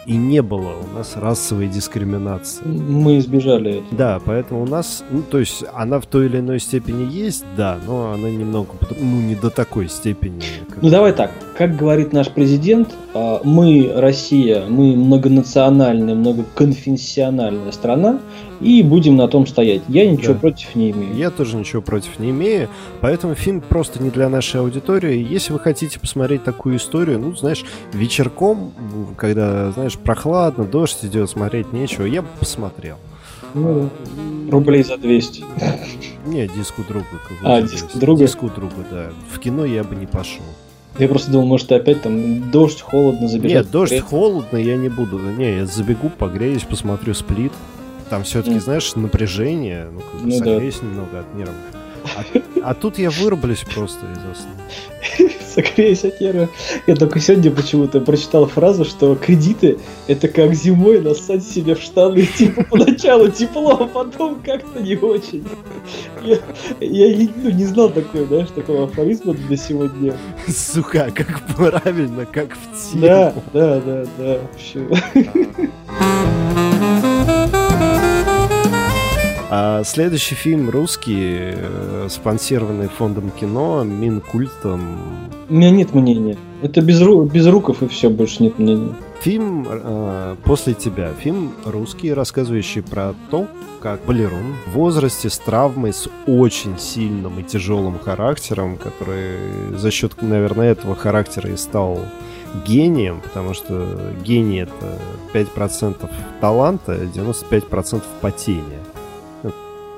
и 0.06 0.16
не 0.16 0.40
было 0.40 0.72
у 0.92 0.96
нас 0.96 1.16
расовой 1.16 1.66
дискриминации. 1.66 2.64
Мы 2.64 3.18
избежали 3.18 3.78
этого. 3.78 3.86
Да, 3.90 4.20
поэтому 4.24 4.62
у 4.62 4.66
нас, 4.66 5.02
ну, 5.10 5.22
то 5.22 5.38
есть 5.38 5.64
она 5.74 5.98
в 5.98 6.06
той 6.06 6.26
или 6.26 6.38
иной 6.38 6.60
степени 6.60 7.10
есть, 7.12 7.44
да, 7.56 7.78
но 7.86 8.12
она 8.12 8.30
немного, 8.30 8.68
ну, 8.98 9.20
не 9.20 9.34
до 9.34 9.50
такой 9.50 9.88
степени. 9.88 10.42
Как... 10.68 10.82
Ну, 10.82 10.90
давай 10.90 11.12
так, 11.12 11.32
как 11.58 11.76
говорит 11.76 12.12
наш 12.12 12.28
президент, 12.28 12.94
а, 13.14 13.40
мы, 13.42 13.92
Россия, 13.96 14.64
мы 14.68 14.94
многонациональная, 14.96 16.14
многоконфессиональная 16.14 17.72
страна, 17.72 18.20
и 18.60 18.82
будем 18.82 19.16
на 19.16 19.28
том 19.28 19.46
стоять. 19.46 19.82
Я 19.88 20.10
ничего 20.10 20.34
да. 20.34 20.40
против 20.40 20.74
не 20.74 20.90
имею. 20.90 21.14
Я 21.14 21.30
тоже 21.30 21.56
ничего 21.56 21.82
против 21.82 22.18
не 22.18 22.30
имею, 22.30 22.68
поэтому 23.00 23.34
фильм 23.34 23.60
просто 23.60 24.02
не 24.02 24.10
для 24.10 24.28
нашей 24.28 24.60
аудитории. 24.60 25.26
Если 25.28 25.52
вы 25.52 25.58
хотите 25.58 26.00
посмотреть 26.00 26.44
такую 26.44 26.76
историю, 26.76 27.18
ну, 27.18 27.34
знаешь, 27.34 27.64
вечерком, 27.92 28.72
когда, 29.16 29.70
знаешь, 29.72 29.98
прохладно, 29.98 30.64
дождь 30.64 30.98
идет, 31.02 31.30
смотреть 31.30 31.72
нечего, 31.72 32.04
я 32.04 32.22
бы 32.22 32.28
посмотрел. 32.38 32.96
Ну, 33.54 33.88
рублей 34.50 34.82
за 34.82 34.98
200. 34.98 35.44
Не, 36.26 36.48
диску 36.48 36.82
друга. 36.86 37.06
А, 37.42 37.62
диску 37.62 37.98
друга? 37.98 38.24
Диску 38.24 38.50
друга, 38.54 38.84
да. 38.90 39.10
В 39.30 39.38
кино 39.38 39.64
я 39.64 39.84
бы 39.84 39.94
не 39.94 40.06
пошел. 40.06 40.44
Я 40.98 41.08
просто 41.08 41.30
думал, 41.30 41.46
может, 41.46 41.70
опять 41.72 42.02
там 42.02 42.50
дождь, 42.50 42.80
холодно 42.80 43.28
забежать. 43.28 43.64
Нет, 43.64 43.70
дождь, 43.70 44.00
холодно, 44.00 44.56
я 44.56 44.76
не 44.76 44.88
буду. 44.88 45.18
Не, 45.18 45.58
я 45.58 45.66
забегу, 45.66 46.10
погреюсь, 46.10 46.62
посмотрю 46.62 47.14
сплит. 47.14 47.52
Там 48.10 48.22
все-таки, 48.22 48.56
mm. 48.56 48.60
знаешь, 48.60 48.94
напряжение, 48.94 49.88
ну, 49.92 50.00
как 50.00 50.20
бы 50.20 50.26
ну, 50.28 50.38
согреюсь 50.38 50.78
да. 50.80 50.86
немного 50.86 51.20
от 51.20 51.34
нервов. 51.34 51.56
А, 52.16 52.70
а 52.70 52.74
тут 52.74 52.98
я 52.98 53.10
вырублюсь 53.10 53.64
просто 53.74 54.06
из 54.06 54.38
сна. 54.38 55.30
Согреюсь 55.54 56.04
от 56.04 56.20
нервов. 56.20 56.50
Я 56.86 56.94
только 56.94 57.18
сегодня 57.18 57.50
почему-то 57.50 58.00
прочитал 58.00 58.46
фразу, 58.46 58.84
что 58.84 59.16
кредиты 59.16 59.78
это 60.06 60.28
как 60.28 60.54
зимой 60.54 61.00
нассать 61.00 61.44
себе 61.44 61.74
в 61.74 61.80
штаны. 61.80 62.26
Типа 62.36 62.64
поначалу 62.64 63.28
тепло, 63.28 63.72
а 63.72 63.86
потом 63.86 64.40
как-то 64.44 64.80
не 64.80 64.96
очень. 64.96 65.44
Я, 66.22 66.38
я 66.80 67.28
ну, 67.42 67.50
не 67.50 67.64
знал 67.64 67.90
такой, 67.90 68.26
знаешь, 68.26 68.48
такого 68.54 68.84
афоризма 68.84 69.34
до 69.34 69.56
сегодня. 69.56 70.16
Сука, 70.46 71.10
как 71.14 71.42
правильно, 71.56 72.26
как 72.26 72.50
в 72.52 72.92
тему. 72.92 73.02
Да, 73.06 73.34
да, 73.52 73.80
да, 73.80 74.06
да. 74.18 74.38
Вообще. 74.52 74.86
А 79.48 79.84
следующий 79.84 80.34
фильм 80.34 80.70
русский, 80.70 81.52
э, 81.54 82.08
спонсированный 82.10 82.88
фондом 82.88 83.30
кино, 83.30 83.84
Минкультом. 83.84 84.98
У 85.48 85.54
меня 85.54 85.70
нет 85.70 85.94
мнения. 85.94 86.36
Это 86.62 86.80
без, 86.80 87.00
ру... 87.00 87.22
без 87.24 87.46
руков 87.46 87.82
и 87.82 87.86
все, 87.86 88.10
больше 88.10 88.42
нет 88.42 88.58
мнения. 88.58 88.92
Фильм 89.20 89.66
э, 89.68 90.36
«После 90.44 90.74
тебя». 90.74 91.12
Фильм 91.20 91.52
русский, 91.64 92.12
рассказывающий 92.12 92.82
про 92.82 93.14
то, 93.30 93.46
как 93.80 94.04
балерун 94.04 94.54
в 94.66 94.72
возрасте 94.72 95.30
с 95.30 95.38
травмой, 95.38 95.92
с 95.92 96.08
очень 96.26 96.76
сильным 96.76 97.38
и 97.38 97.44
тяжелым 97.44 98.00
характером, 98.00 98.76
который 98.76 99.76
за 99.76 99.92
счет, 99.92 100.20
наверное, 100.22 100.72
этого 100.72 100.96
характера 100.96 101.50
и 101.50 101.56
стал 101.56 102.00
гением, 102.66 103.20
потому 103.20 103.54
что 103.54 104.12
гений 104.24 104.58
это 104.58 104.98
5% 105.32 106.10
таланта, 106.40 106.94
95% 107.14 108.02
потения 108.20 108.80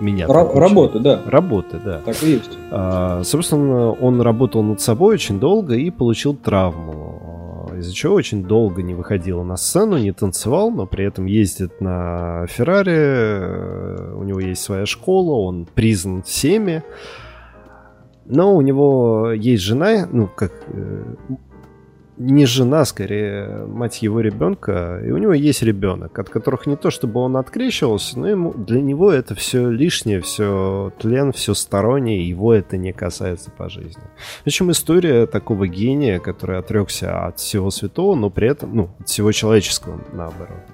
меня. 0.01 0.27
Р- 0.27 0.55
работы, 0.55 0.99
да. 0.99 1.23
Работы, 1.27 1.79
да. 1.85 2.01
Так 2.05 2.23
и 2.23 2.31
есть. 2.33 2.59
А, 2.71 3.23
собственно, 3.25 3.93
он 3.93 4.21
работал 4.21 4.63
над 4.63 4.81
собой 4.81 5.15
очень 5.15 5.39
долго 5.41 5.75
и 5.75 5.91
получил 5.91 6.35
травму, 6.35 7.71
из-за 7.77 7.93
чего 7.95 8.15
очень 8.15 8.45
долго 8.45 8.83
не 8.83 8.95
выходил 8.95 9.43
на 9.45 9.57
сцену, 9.57 9.99
не 9.99 10.13
танцевал, 10.13 10.71
но 10.71 10.87
при 10.87 11.05
этом 11.05 11.27
ездит 11.27 11.81
на 11.81 12.47
Феррари, 12.47 14.15
у 14.15 14.23
него 14.25 14.41
есть 14.41 14.63
своя 14.63 14.87
школа, 14.87 15.41
он 15.47 15.67
признан 15.73 16.23
всеми. 16.23 16.83
Но 18.31 18.55
у 18.55 18.61
него 18.61 19.31
есть 19.33 19.63
жена, 19.63 20.07
ну, 20.11 20.29
как 20.29 20.53
э, 20.69 21.03
не 22.19 22.47
жена, 22.47 22.85
скорее 22.85 23.67
мать 23.67 24.03
его 24.03 24.21
ребенка, 24.21 25.01
и 25.05 25.11
у 25.11 25.19
него 25.19 25.33
есть 25.33 25.63
ребенок, 25.63 26.19
от 26.19 26.29
которых 26.29 26.67
не 26.67 26.77
то 26.77 26.91
чтобы 26.91 27.21
он 27.21 27.37
открещивался, 27.37 28.19
но 28.19 28.29
ему, 28.29 28.53
для 28.53 28.81
него 28.81 29.13
это 29.13 29.35
все 29.35 29.71
лишнее, 29.71 30.21
все 30.21 30.93
тлен, 30.99 31.33
все 31.33 31.55
стороннее, 31.55 32.29
его 32.29 32.53
это 32.53 32.77
не 32.77 32.93
касается 32.93 33.51
по 33.51 33.69
жизни. 33.69 34.03
В 34.43 34.47
общем, 34.47 34.71
история 34.71 35.27
такого 35.27 35.69
гения, 35.69 36.19
который 36.19 36.59
отрекся 36.59 37.27
от 37.27 37.39
всего 37.39 37.71
святого, 37.71 38.17
но 38.17 38.31
при 38.31 38.49
этом, 38.49 38.75
ну, 38.75 38.91
от 38.99 39.09
всего 39.09 39.31
человеческого, 39.31 40.01
наоборот, 40.13 40.65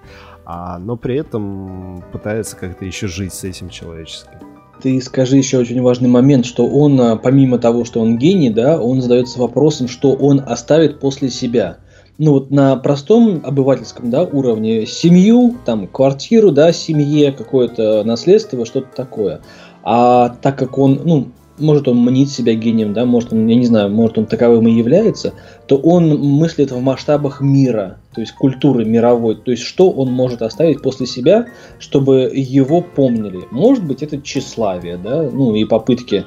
а, 0.46 0.78
но 0.78 0.96
при 0.96 1.16
этом 1.16 2.02
пытается 2.12 2.56
как-то 2.56 2.84
еще 2.84 3.06
жить 3.06 3.34
с 3.34 3.44
этим 3.44 3.68
человеческим 3.68 4.53
ты 4.82 5.00
скажи 5.00 5.36
еще 5.36 5.58
очень 5.58 5.80
важный 5.80 6.08
момент, 6.08 6.46
что 6.46 6.66
он, 6.66 7.00
а, 7.00 7.16
помимо 7.16 7.58
того, 7.58 7.84
что 7.84 8.00
он 8.00 8.18
гений, 8.18 8.50
да, 8.50 8.80
он 8.80 9.00
задается 9.00 9.38
вопросом, 9.38 9.88
что 9.88 10.12
он 10.12 10.42
оставит 10.44 11.00
после 11.00 11.30
себя. 11.30 11.78
Ну 12.16 12.32
вот 12.32 12.50
на 12.50 12.76
простом 12.76 13.40
обывательском 13.44 14.10
да, 14.10 14.22
уровне 14.22 14.86
семью, 14.86 15.56
там 15.64 15.88
квартиру, 15.88 16.52
да, 16.52 16.72
семье, 16.72 17.32
какое-то 17.32 18.04
наследство, 18.04 18.64
что-то 18.64 18.88
такое. 18.94 19.40
А 19.82 20.28
так 20.40 20.56
как 20.58 20.78
он, 20.78 21.00
ну, 21.04 21.26
может 21.58 21.88
он 21.88 21.98
мнит 21.98 22.30
себя 22.30 22.54
гением, 22.54 22.92
да, 22.92 23.04
может 23.04 23.32
он, 23.32 23.46
я 23.46 23.54
не 23.54 23.66
знаю, 23.66 23.90
может 23.90 24.18
он 24.18 24.26
таковым 24.26 24.66
и 24.68 24.72
является, 24.72 25.34
то 25.66 25.76
он 25.76 26.08
мыслит 26.18 26.72
в 26.72 26.80
масштабах 26.80 27.40
мира, 27.40 27.98
то 28.14 28.20
есть 28.20 28.32
культуры 28.32 28.84
мировой, 28.84 29.36
то 29.36 29.50
есть 29.50 29.62
что 29.62 29.90
он 29.90 30.12
может 30.12 30.42
оставить 30.42 30.82
после 30.82 31.06
себя, 31.06 31.46
чтобы 31.78 32.30
его 32.34 32.80
помнили. 32.80 33.40
Может 33.50 33.84
быть, 33.84 34.02
это 34.02 34.20
тщеславие, 34.20 34.96
да, 34.96 35.22
ну 35.22 35.54
и 35.54 35.64
попытки 35.64 36.24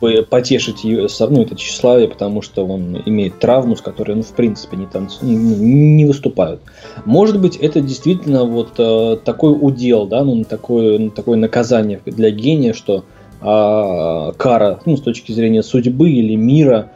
бы, 0.00 0.26
потешить 0.28 0.84
ну, 0.84 1.42
это 1.42 1.56
тщеславие, 1.56 2.08
потому 2.08 2.42
что 2.42 2.66
он 2.66 3.02
имеет 3.06 3.38
травму, 3.38 3.76
с 3.76 3.80
которой, 3.80 4.16
ну, 4.16 4.22
в 4.22 4.32
принципе, 4.32 4.76
не, 4.76 4.86
танц... 4.86 5.22
не, 5.22 5.36
не 5.36 6.04
выступают. 6.04 6.60
Может 7.04 7.40
быть, 7.40 7.56
это 7.56 7.80
действительно 7.80 8.44
вот 8.44 8.72
э, 8.78 9.18
такой 9.24 9.56
удел, 9.58 10.06
да, 10.06 10.24
ну, 10.24 10.44
такое, 10.44 11.10
такое 11.10 11.36
наказание 11.36 12.00
для 12.04 12.30
гения, 12.30 12.72
что 12.72 13.04
а, 13.42 14.32
кара, 14.32 14.80
ну, 14.86 14.96
с 14.96 15.00
точки 15.00 15.32
зрения 15.32 15.62
судьбы 15.62 16.10
или 16.10 16.36
мира, 16.36 16.92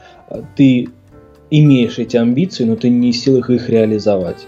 ты 0.57 0.88
имеешь 1.50 1.99
эти 1.99 2.17
амбиции, 2.17 2.65
но 2.65 2.76
ты 2.76 2.88
не 2.88 3.12
в 3.12 3.17
силах 3.17 3.50
их 3.50 3.69
реализовать. 3.69 4.47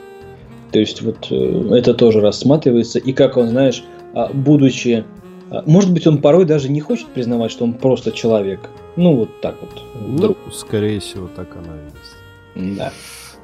То 0.72 0.78
есть 0.78 1.02
вот 1.02 1.28
э, 1.30 1.68
это 1.72 1.94
тоже 1.94 2.20
рассматривается. 2.20 2.98
И 2.98 3.12
как 3.12 3.36
он, 3.36 3.48
знаешь, 3.48 3.84
а, 4.14 4.28
будучи... 4.32 5.04
А, 5.50 5.62
может 5.66 5.92
быть, 5.92 6.06
он 6.06 6.18
порой 6.18 6.44
даже 6.44 6.68
не 6.68 6.80
хочет 6.80 7.06
признавать, 7.08 7.50
что 7.50 7.64
он 7.64 7.72
просто 7.74 8.12
человек. 8.12 8.60
Ну, 8.96 9.16
вот 9.16 9.40
так 9.40 9.56
вот. 9.60 9.82
Ну, 10.06 10.36
скорее 10.52 11.00
всего, 11.00 11.28
так 11.34 11.48
оно 11.56 11.74
и 11.74 12.64
есть. 12.70 12.76
Да. 12.78 12.92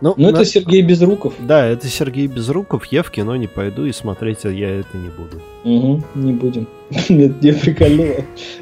Ну, 0.04 0.12
Но 0.18 0.30
на... 0.30 0.36
это 0.36 0.44
Сергей 0.44 0.82
Безруков. 0.82 1.32
Да, 1.40 1.64
это 1.64 1.86
Сергей 1.86 2.26
Безруков. 2.26 2.84
Я 2.92 3.02
в 3.02 3.10
кино 3.10 3.36
не 3.36 3.46
пойду 3.46 3.86
и 3.86 3.92
смотреть 3.92 4.44
я 4.44 4.68
это 4.68 4.98
не 4.98 5.08
буду. 5.08 5.40
Угу, 5.64 6.02
не 6.16 6.32
будем. 6.34 6.68
Нет, 7.08 7.42
не 7.42 7.52
прикольнуло. 7.54 8.16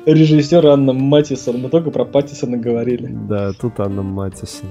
Режиссер 0.07 0.65
Анна 0.65 0.93
Матисон. 0.93 1.61
Мы 1.61 1.69
только 1.69 1.91
про 1.91 2.05
Паттисона 2.05 2.59
говорили. 2.59 3.09
Да, 3.29 3.53
тут 3.55 3.81
Анна 3.81 4.03
Матисон. 4.03 4.69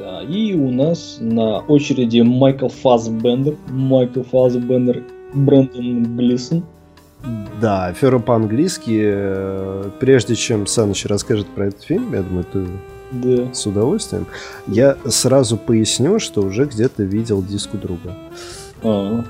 Да, 0.00 0.22
и 0.28 0.54
у 0.54 0.72
нас 0.72 1.18
на 1.20 1.60
очереди 1.60 2.22
Майкл 2.22 2.66
Фассбендер. 2.66 3.54
Майкл 3.68 4.22
Фассбендер, 4.22 5.04
Брэндон 5.32 6.16
Глисон. 6.16 6.64
Да, 7.60 7.86
афера 7.86 8.18
по-английски. 8.18 9.14
Прежде 10.00 10.34
чем 10.34 10.66
Саныч 10.66 11.06
расскажет 11.06 11.46
про 11.48 11.66
этот 11.66 11.82
фильм, 11.82 12.14
я 12.14 12.22
думаю, 12.22 12.44
ты 12.52 12.66
да. 13.12 13.52
с 13.52 13.66
удовольствием. 13.66 14.26
Я 14.66 14.96
сразу 15.06 15.56
поясню, 15.56 16.18
что 16.18 16.42
уже 16.42 16.64
где-то 16.66 17.02
видел 17.02 17.42
диск 17.42 17.74
у 17.74 17.76
друга. 17.76 18.14
А-а. 18.82 19.24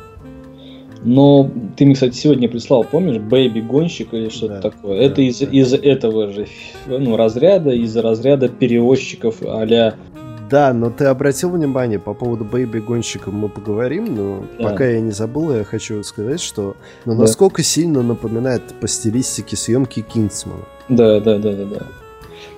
Но 1.04 1.48
ты 1.76 1.84
мне, 1.84 1.94
кстати, 1.94 2.16
сегодня 2.16 2.48
прислал, 2.48 2.82
помнишь, 2.84 3.18
Бэйби 3.18 3.60
Гонщик 3.60 4.12
или 4.12 4.28
что-то 4.30 4.54
да, 4.54 4.60
такое. 4.62 4.98
Да, 4.98 5.04
Это 5.04 5.22
из, 5.22 5.38
да. 5.38 5.46
из 5.46 5.72
этого 5.72 6.32
же 6.32 6.48
ну, 6.86 7.16
разряда, 7.16 7.70
из 7.70 7.96
разряда 7.96 8.48
перевозчиков 8.48 9.36
а-ля 9.42 9.94
да, 10.48 10.72
но 10.72 10.90
ты 10.90 11.04
обратил 11.04 11.50
внимание 11.50 11.98
по 11.98 12.14
поводу 12.14 12.44
Baby 12.44 12.78
Гонщика 12.78 13.30
мы 13.30 13.48
поговорим, 13.48 14.14
но 14.14 14.44
да. 14.58 14.70
пока 14.70 14.86
я 14.86 15.00
не 15.00 15.10
забыл, 15.10 15.54
я 15.54 15.64
хочу 15.64 16.02
сказать, 16.02 16.40
что 16.40 16.76
ну, 17.04 17.14
да. 17.14 17.22
насколько 17.22 17.62
сильно 17.62 18.02
напоминает 18.02 18.62
по 18.80 18.88
стилистике 18.88 19.56
съемки 19.56 20.00
Кингсмана. 20.00 20.64
Да, 20.88 21.20
да, 21.20 21.38
да, 21.38 21.52
да, 21.52 21.64
да. 21.64 21.82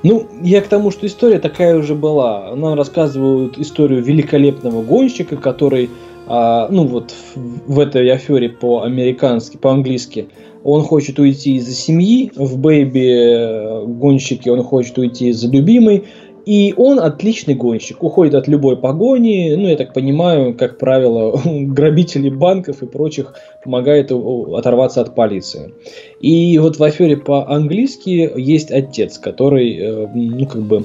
Ну, 0.03 0.27
я 0.43 0.63
к 0.63 0.69
тому, 0.69 0.91
что 0.91 1.07
история 1.07 1.39
такая 1.39 1.77
уже 1.77 1.95
была. 1.95 2.55
Нам 2.57 2.75
рассказывают 2.75 3.59
историю 3.59 4.03
великолепного 4.03 4.83
гонщика, 4.83 5.37
который, 5.37 5.91
а, 6.27 6.69
ну 6.71 6.87
вот 6.87 7.13
в, 7.35 7.75
в 7.75 7.81
этой 7.81 8.11
афере 8.11 8.49
по-американски, 8.49 9.57
по-английски, 9.59 10.29
он 10.63 10.83
хочет 10.83 11.19
уйти 11.19 11.57
из-за 11.57 11.73
семьи, 11.73 12.33
в 12.35 12.59
Baby 12.59 13.87
гонщике 13.87 14.51
он 14.51 14.63
хочет 14.63 14.99
уйти 14.99 15.29
из-за 15.29 15.49
любимой, 15.49 16.05
и 16.51 16.75
он 16.77 16.99
отличный 16.99 17.55
гонщик, 17.55 18.03
уходит 18.03 18.35
от 18.35 18.49
любой 18.49 18.77
погони, 18.77 19.55
ну, 19.57 19.69
я 19.69 19.77
так 19.77 19.95
понимаю, 19.95 20.53
как 20.53 20.79
правило, 20.79 21.41
грабителей 21.45 22.31
банков 22.31 22.83
и 22.83 22.87
прочих 22.87 23.35
помогает 23.63 24.11
оторваться 24.11 25.01
от 25.01 25.15
полиции. 25.15 25.73
И 26.21 26.59
вот 26.59 26.81
в 26.81 26.83
афере 26.83 27.17
по-английски 27.17 28.33
есть 28.37 28.73
отец, 28.73 29.19
который, 29.19 29.77
э, 29.77 30.09
ну, 30.13 30.47
как 30.47 30.63
бы, 30.63 30.85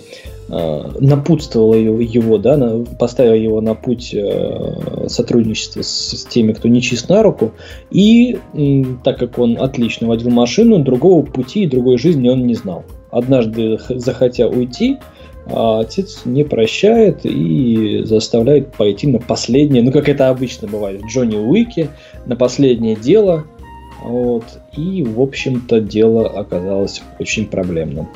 э, 0.49 0.81
напутствовал 0.99 1.73
его, 1.73 2.37
да, 2.37 2.83
поставил 2.99 3.33
его 3.33 3.59
на 3.59 3.73
путь 3.73 4.13
э, 4.13 5.07
сотрудничества 5.07 5.81
с 5.81 6.27
теми, 6.29 6.53
кто 6.53 6.67
не 6.67 6.79
чист 6.79 7.09
на 7.09 7.23
руку. 7.23 7.53
И 7.89 8.37
так 9.03 9.17
как 9.17 9.39
он 9.39 9.57
отлично 9.59 10.07
водил 10.09 10.29
машину, 10.29 10.77
другого 10.77 11.25
пути 11.25 11.63
и 11.63 11.67
другой 11.67 11.97
жизни 11.97 12.29
он 12.29 12.45
не 12.45 12.53
знал. 12.53 12.83
Однажды, 13.09 13.79
захотя 13.89 14.47
уйти, 14.47 14.99
а 15.47 15.79
отец 15.79 16.21
не 16.25 16.43
прощает 16.43 17.21
и 17.23 18.01
заставляет 18.03 18.73
пойти 18.73 19.07
на 19.07 19.19
последнее, 19.19 19.83
ну 19.83 19.91
как 19.91 20.09
это 20.09 20.29
обычно 20.29 20.67
бывает 20.67 21.01
в 21.01 21.07
Джонни 21.07 21.37
Уике, 21.37 21.89
на 22.25 22.35
последнее 22.35 22.95
дело. 22.95 23.45
Вот, 24.03 24.43
и, 24.77 25.03
в 25.03 25.19
общем-то, 25.19 25.79
дело 25.79 26.27
оказалось 26.27 27.01
очень 27.19 27.47
проблемным. 27.47 28.07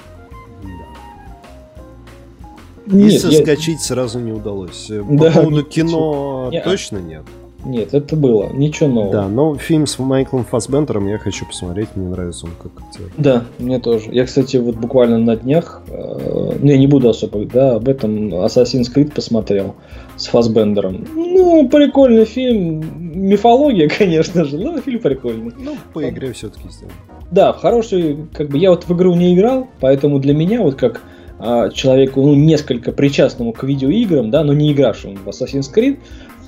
И 2.91 3.09
соскочить 3.11 3.79
я... 3.79 3.85
сразу 3.85 4.19
не 4.19 4.31
удалось. 4.31 4.87
По 4.87 5.23
да, 5.23 5.31
поводу 5.31 5.63
кино 5.63 6.49
нет. 6.51 6.63
точно 6.63 6.97
нет. 6.97 7.23
Нет, 7.65 7.93
это 7.93 8.15
было. 8.15 8.49
Ничего 8.53 8.89
нового. 8.89 9.11
Да, 9.11 9.27
но 9.27 9.55
фильм 9.55 9.85
с 9.85 9.99
Майклом 9.99 10.45
Фассбендером 10.45 11.07
я 11.07 11.17
хочу 11.17 11.45
посмотреть. 11.45 11.89
Мне 11.95 12.07
нравится 12.07 12.45
он 12.45 12.53
как 12.61 12.71
актер. 12.81 13.11
Да, 13.17 13.43
мне 13.57 13.79
тоже. 13.79 14.11
Я, 14.11 14.25
кстати, 14.25 14.57
вот 14.57 14.75
буквально 14.75 15.17
на 15.17 15.35
днях, 15.35 15.81
э, 15.89 16.57
ну, 16.59 16.65
я 16.65 16.77
не 16.77 16.87
буду 16.87 17.09
особо, 17.09 17.45
да, 17.45 17.75
об 17.75 17.89
этом 17.89 18.33
Assassin's 18.33 18.93
Creed 18.93 19.13
посмотрел 19.13 19.75
с 20.15 20.27
Фассбендером. 20.27 21.05
Ну, 21.15 21.67
прикольный 21.67 22.25
фильм. 22.25 22.83
Мифология, 22.97 23.89
конечно 23.97 24.45
же, 24.45 24.57
но 24.57 24.79
фильм 24.79 24.99
прикольный. 24.99 25.51
Ну, 25.57 25.75
по 25.93 26.07
игре 26.07 26.31
все-таки 26.33 26.69
сделал. 26.69 26.93
Да, 27.31 27.53
хороший, 27.53 28.17
как 28.33 28.49
бы 28.49 28.57
я 28.57 28.71
вот 28.71 28.85
в 28.85 28.93
игру 28.95 29.13
не 29.15 29.35
играл, 29.35 29.67
поэтому 29.79 30.19
для 30.19 30.33
меня 30.33 30.61
вот 30.61 30.75
как 30.75 31.01
а, 31.37 31.69
человеку, 31.69 32.21
ну, 32.21 32.35
несколько 32.35 32.91
причастному 32.91 33.53
к 33.53 33.63
видеоиграм, 33.63 34.29
да, 34.29 34.43
но 34.43 34.53
не 34.53 34.73
игравшему 34.73 35.15
в 35.15 35.27
Assassin's 35.27 35.73
Creed, 35.73 35.99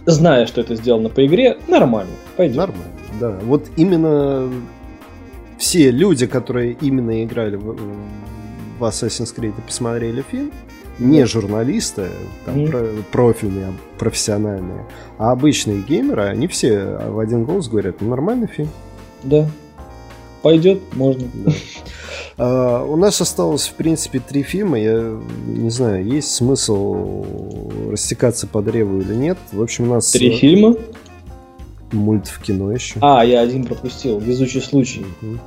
зная, 0.06 0.46
что 0.46 0.62
это 0.62 0.76
сделано 0.76 1.10
по 1.10 1.26
игре, 1.26 1.58
нормально, 1.68 2.12
пойдет. 2.38 2.58
Нормально, 2.58 2.86
да. 3.20 3.40
Вот 3.44 3.66
именно 3.76 4.52
все 5.58 5.92
люди, 5.92 6.26
которые 6.26 6.78
именно 6.82 7.24
играли 7.24 7.56
в, 7.56 7.78
в 8.80 8.84
Assassin's 8.84 9.36
Creed 9.36 9.54
и 9.58 9.62
посмотрели 9.62 10.24
фильм, 10.24 10.52
не 11.00 11.26
журналисты, 11.26 12.10
там, 12.46 12.56
mm. 12.56 12.70
про, 12.70 12.88
профильные, 13.12 13.74
профессиональные, 13.98 14.86
а 15.18 15.32
обычные 15.32 15.82
геймеры, 15.82 16.24
они 16.24 16.48
все 16.48 16.98
в 17.08 17.20
один 17.20 17.44
голос 17.44 17.68
говорят, 17.68 18.02
ну, 18.02 18.10
нормальный 18.10 18.48
фильм. 18.48 18.70
Да. 19.24 19.48
Пойдет, 20.42 20.82
можно. 20.94 21.28
Да. 21.34 21.52
Uh, 22.42 22.92
у 22.92 22.96
нас 22.96 23.22
осталось, 23.22 23.68
в 23.68 23.74
принципе, 23.74 24.20
три 24.20 24.42
фильма. 24.42 24.80
Я 24.80 25.20
не 25.46 25.70
знаю, 25.70 26.04
есть 26.04 26.34
смысл 26.34 27.24
растекаться 27.92 28.48
по 28.48 28.64
древу 28.64 29.00
или 29.00 29.14
нет. 29.14 29.38
В 29.52 29.62
общем, 29.62 29.92
у 29.92 29.94
нас... 29.94 30.10
Три 30.10 30.32
фильма? 30.32 30.76
Мульт 31.92 32.26
в 32.26 32.42
кино 32.42 32.72
еще. 32.72 32.96
А, 33.02 33.24
я 33.24 33.42
один 33.42 33.66
пропустил. 33.66 34.18
Везучий 34.18 34.60
случай. 34.60 35.06
Uh-huh. 35.22 35.38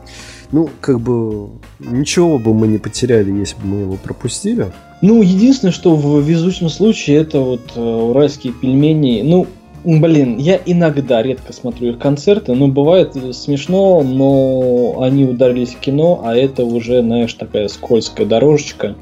Ну, 0.53 0.71
как 0.81 1.01
бы, 1.01 1.49
ничего 1.81 2.39
бы 2.39 2.55
мы 2.55 2.69
не 2.69 2.79
потеряли, 2.79 3.33
если 3.33 3.57
бы 3.57 3.67
мы 3.67 3.81
его 3.81 3.97
пропустили. 3.97 4.71
Ну, 5.03 5.21
единственное, 5.21 5.73
что 5.73 5.97
в 5.97 6.21
везучем 6.21 6.69
случае, 6.69 7.17
это 7.17 7.41
вот 7.41 7.73
э, 7.75 7.81
уральские 7.81 8.53
пельмени. 8.53 9.23
Ну, 9.23 9.49
Блин, 9.85 10.39
я 10.39 10.59
иногда 10.65 11.23
редко 11.23 11.53
смотрю 11.53 11.91
их 11.91 11.99
концерты, 11.99 12.55
но 12.55 12.69
бывает 12.69 13.15
смешно, 13.35 14.03
но 14.03 15.03
они 15.03 15.27
ударились 15.27 15.75
в 15.75 15.81
кино, 15.81 16.23
а 16.25 16.35
это 16.35 16.65
уже, 16.65 17.03
знаешь, 17.03 17.35
такая 17.35 17.69
скользкая 17.69 18.27
дорожечка. 18.27 18.97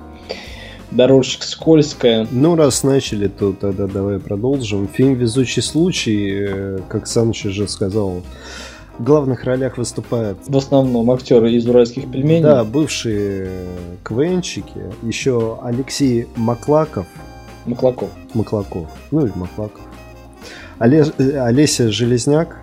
Дорожечка 0.90 1.46
скользкая. 1.46 2.26
Ну, 2.32 2.56
раз 2.56 2.82
начали, 2.82 3.28
то 3.28 3.52
тогда 3.52 3.86
давай 3.86 4.18
продолжим. 4.18 4.88
Фильм 4.88 5.14
«Везучий 5.14 5.62
случай», 5.62 6.46
э, 6.48 6.78
как 6.88 7.06
Саныч 7.06 7.46
уже 7.46 7.68
сказал, 7.68 8.22
в 8.98 9.04
главных 9.04 9.44
ролях 9.44 9.78
выступают... 9.78 10.38
В 10.46 10.56
основном 10.56 11.10
актеры 11.12 11.52
из 11.52 11.66
«Уральских 11.66 12.10
пельменей». 12.10 12.42
Да, 12.42 12.64
бывшие 12.64 13.48
КВНщики. 14.04 14.92
Еще 15.02 15.58
Алексей 15.62 16.26
Маклаков. 16.36 17.06
Маклаков. 17.64 18.10
Маклаков. 18.34 18.88
Ну 19.12 19.24
или 19.24 19.32
Маклаков. 19.34 19.80
Оле... 20.82 21.04
Э, 21.18 21.38
Олеся 21.46 21.90
Железняк. 21.90 22.56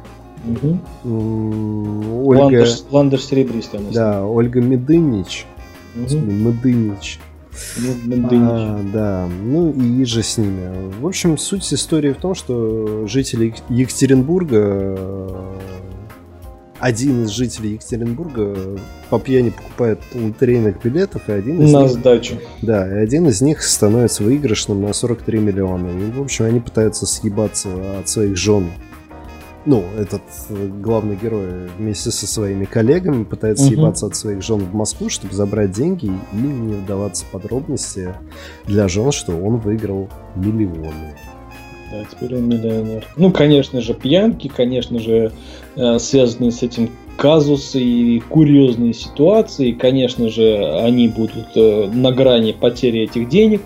Угу. 0.46 2.26
Ольга... 2.26 2.42
Ландыш, 2.42 2.80
Ландыш 2.92 3.24
Серебристая. 3.26 3.82
Да, 3.94 4.26
Ольга 4.26 4.62
Медынич. 4.62 5.46
Угу. 5.96 6.18
Медынич. 6.18 7.20
А, 7.82 8.80
да, 8.94 9.28
ну 9.28 9.72
и 9.72 10.04
же 10.06 10.24
с 10.24 10.38
ними. 10.38 10.92
В 11.00 11.08
общем, 11.08 11.38
суть 11.38 11.74
истории 11.74 12.12
в 12.14 12.18
том, 12.18 12.36
что 12.36 13.06
жители 13.08 13.54
Екатеринбурга 13.70 14.98
один 16.80 17.24
из 17.24 17.30
жителей 17.30 17.74
Екатеринбурга 17.74 18.80
по 19.10 19.20
пьяни 19.20 19.50
покупает 19.50 20.00
лотерейных 20.14 20.82
билетов, 20.82 21.28
и 21.28 21.32
один 21.32 21.62
из 21.62 21.74
на 21.74 21.84
них, 21.84 21.92
сдачу. 21.92 22.36
Да, 22.62 22.88
и 22.88 23.04
один 23.04 23.28
из 23.28 23.42
них 23.42 23.62
становится 23.64 24.24
выигрышным 24.24 24.82
на 24.82 24.94
43 24.94 25.40
миллиона. 25.40 25.88
И, 25.90 26.12
в 26.12 26.22
общем, 26.22 26.46
они 26.46 26.60
пытаются 26.60 27.06
съебаться 27.06 28.00
от 28.00 28.08
своих 28.08 28.38
жен. 28.38 28.70
Ну, 29.66 29.84
этот 29.98 30.22
э, 30.50 30.68
главный 30.82 31.18
герой 31.18 31.68
вместе 31.78 32.12
со 32.12 32.26
своими 32.26 32.66
коллегами 32.66 33.24
пытается 33.24 33.66
угу. 33.66 33.74
съебаться 33.74 34.06
от 34.06 34.16
своих 34.16 34.42
жен 34.42 34.60
в 34.60 34.74
Москву, 34.74 35.10
чтобы 35.10 35.34
забрать 35.34 35.72
деньги 35.72 36.06
и 36.06 36.36
не 36.36 36.76
вдаваться 36.76 37.26
в 37.26 37.28
подробности 37.28 38.16
для 38.66 38.88
жен, 38.88 39.12
что 39.12 39.34
он 39.34 39.58
выиграл 39.58 40.10
миллионы. 40.36 41.16
Да, 41.92 42.06
теперь 42.12 42.38
он 42.38 42.48
миллионер. 42.48 43.08
Ну, 43.18 43.32
конечно 43.32 43.82
же, 43.82 43.94
пьянки, 43.94 44.48
конечно 44.48 45.00
же, 45.00 45.32
э, 45.76 46.00
связанные 46.00 46.52
с 46.52 46.62
этим 46.62 46.92
казусы 47.18 47.82
и 47.82 48.20
курьезные 48.20 48.94
ситуации. 48.94 49.72
Конечно 49.72 50.30
же, 50.30 50.58
они 50.82 51.08
будут 51.08 51.48
э, 51.56 51.90
на 51.92 52.12
грани 52.12 52.52
потери 52.52 53.02
этих 53.02 53.28
денег. 53.28 53.62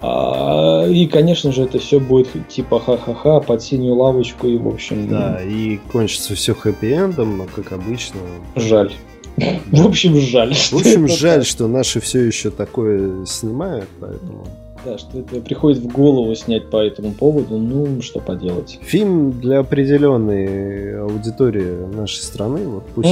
А, 0.00 0.86
и, 0.86 1.06
конечно 1.06 1.52
же, 1.52 1.64
это 1.64 1.78
все 1.78 1.98
будет 1.98 2.28
типа 2.48 2.78
ха-ха-ха 2.80 3.40
под 3.40 3.62
синюю 3.62 3.96
лавочку 3.96 4.46
и, 4.46 4.56
в 4.56 4.68
общем... 4.68 5.08
Да, 5.08 5.40
и 5.42 5.78
кончится 5.90 6.34
все 6.34 6.52
хэппи-эндом, 6.52 7.48
как 7.54 7.72
обычно... 7.72 8.20
Жаль. 8.54 8.92
В 9.36 9.86
общем, 9.86 10.16
жаль. 10.16 10.54
В 10.54 10.74
общем, 10.74 11.08
жаль, 11.08 11.44
что 11.44 11.68
наши 11.68 12.00
все 12.00 12.20
еще 12.20 12.50
такое 12.50 13.24
снимают, 13.26 13.88
поэтому... 14.00 14.46
Да, 14.84 14.96
что 14.96 15.18
это 15.18 15.40
приходит 15.40 15.82
в 15.82 15.88
голову 15.88 16.34
снять 16.34 16.70
по 16.70 16.76
этому 16.76 17.12
поводу, 17.12 17.58
ну, 17.58 18.00
что 18.00 18.20
поделать. 18.20 18.78
Фильм 18.82 19.32
для 19.40 19.58
определенной 19.60 21.00
аудитории 21.00 21.86
нашей 21.94 22.20
страны, 22.20 22.60
вот 22.66 22.84
пусть 22.94 23.08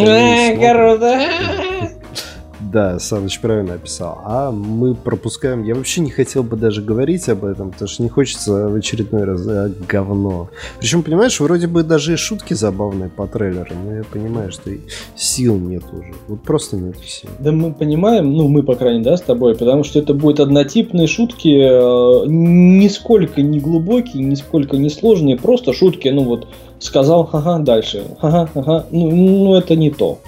да, 2.70 2.98
Саныч 2.98 3.40
правильно 3.40 3.74
описал. 3.74 4.20
А 4.24 4.50
мы 4.50 4.94
пропускаем... 4.94 5.62
Я 5.62 5.74
вообще 5.74 6.00
не 6.00 6.10
хотел 6.10 6.42
бы 6.42 6.56
даже 6.56 6.82
говорить 6.82 7.28
об 7.28 7.44
этом, 7.44 7.70
потому 7.70 7.88
что 7.88 8.02
не 8.02 8.08
хочется 8.08 8.68
в 8.68 8.74
очередной 8.74 9.24
раз 9.24 9.46
а, 9.46 9.70
говно. 9.88 10.48
Причем, 10.78 11.02
понимаешь, 11.02 11.38
вроде 11.40 11.66
бы 11.66 11.82
даже 11.82 12.14
и 12.14 12.16
шутки 12.16 12.54
забавные 12.54 13.08
по 13.08 13.26
трейлеру, 13.26 13.74
но 13.84 13.94
я 13.96 14.04
понимаю, 14.04 14.50
что 14.52 14.70
сил 15.14 15.56
нет 15.58 15.84
уже. 15.92 16.14
Вот 16.28 16.42
просто 16.42 16.76
нет 16.76 16.96
сил. 17.04 17.30
Да 17.38 17.52
мы 17.52 17.72
понимаем, 17.72 18.32
ну 18.32 18.48
мы, 18.48 18.62
по 18.62 18.74
крайней 18.74 18.98
мере, 18.98 19.10
да, 19.10 19.16
с 19.16 19.22
тобой, 19.22 19.54
потому 19.54 19.84
что 19.84 19.98
это 19.98 20.14
будут 20.14 20.40
однотипные 20.40 21.06
шутки, 21.06 21.48
э, 21.48 22.26
нисколько 22.26 23.42
не 23.42 23.60
глубокие, 23.60 24.24
нисколько 24.24 24.76
не 24.76 24.90
сложные, 24.90 25.36
просто 25.36 25.72
шутки, 25.72 26.08
ну 26.08 26.24
вот, 26.24 26.48
сказал, 26.78 27.28
ага, 27.32 27.58
дальше, 27.58 28.04
ага, 28.20 28.86
ну, 28.90 29.10
ну 29.10 29.54
это 29.54 29.76
не 29.76 29.90
то. 29.90 30.18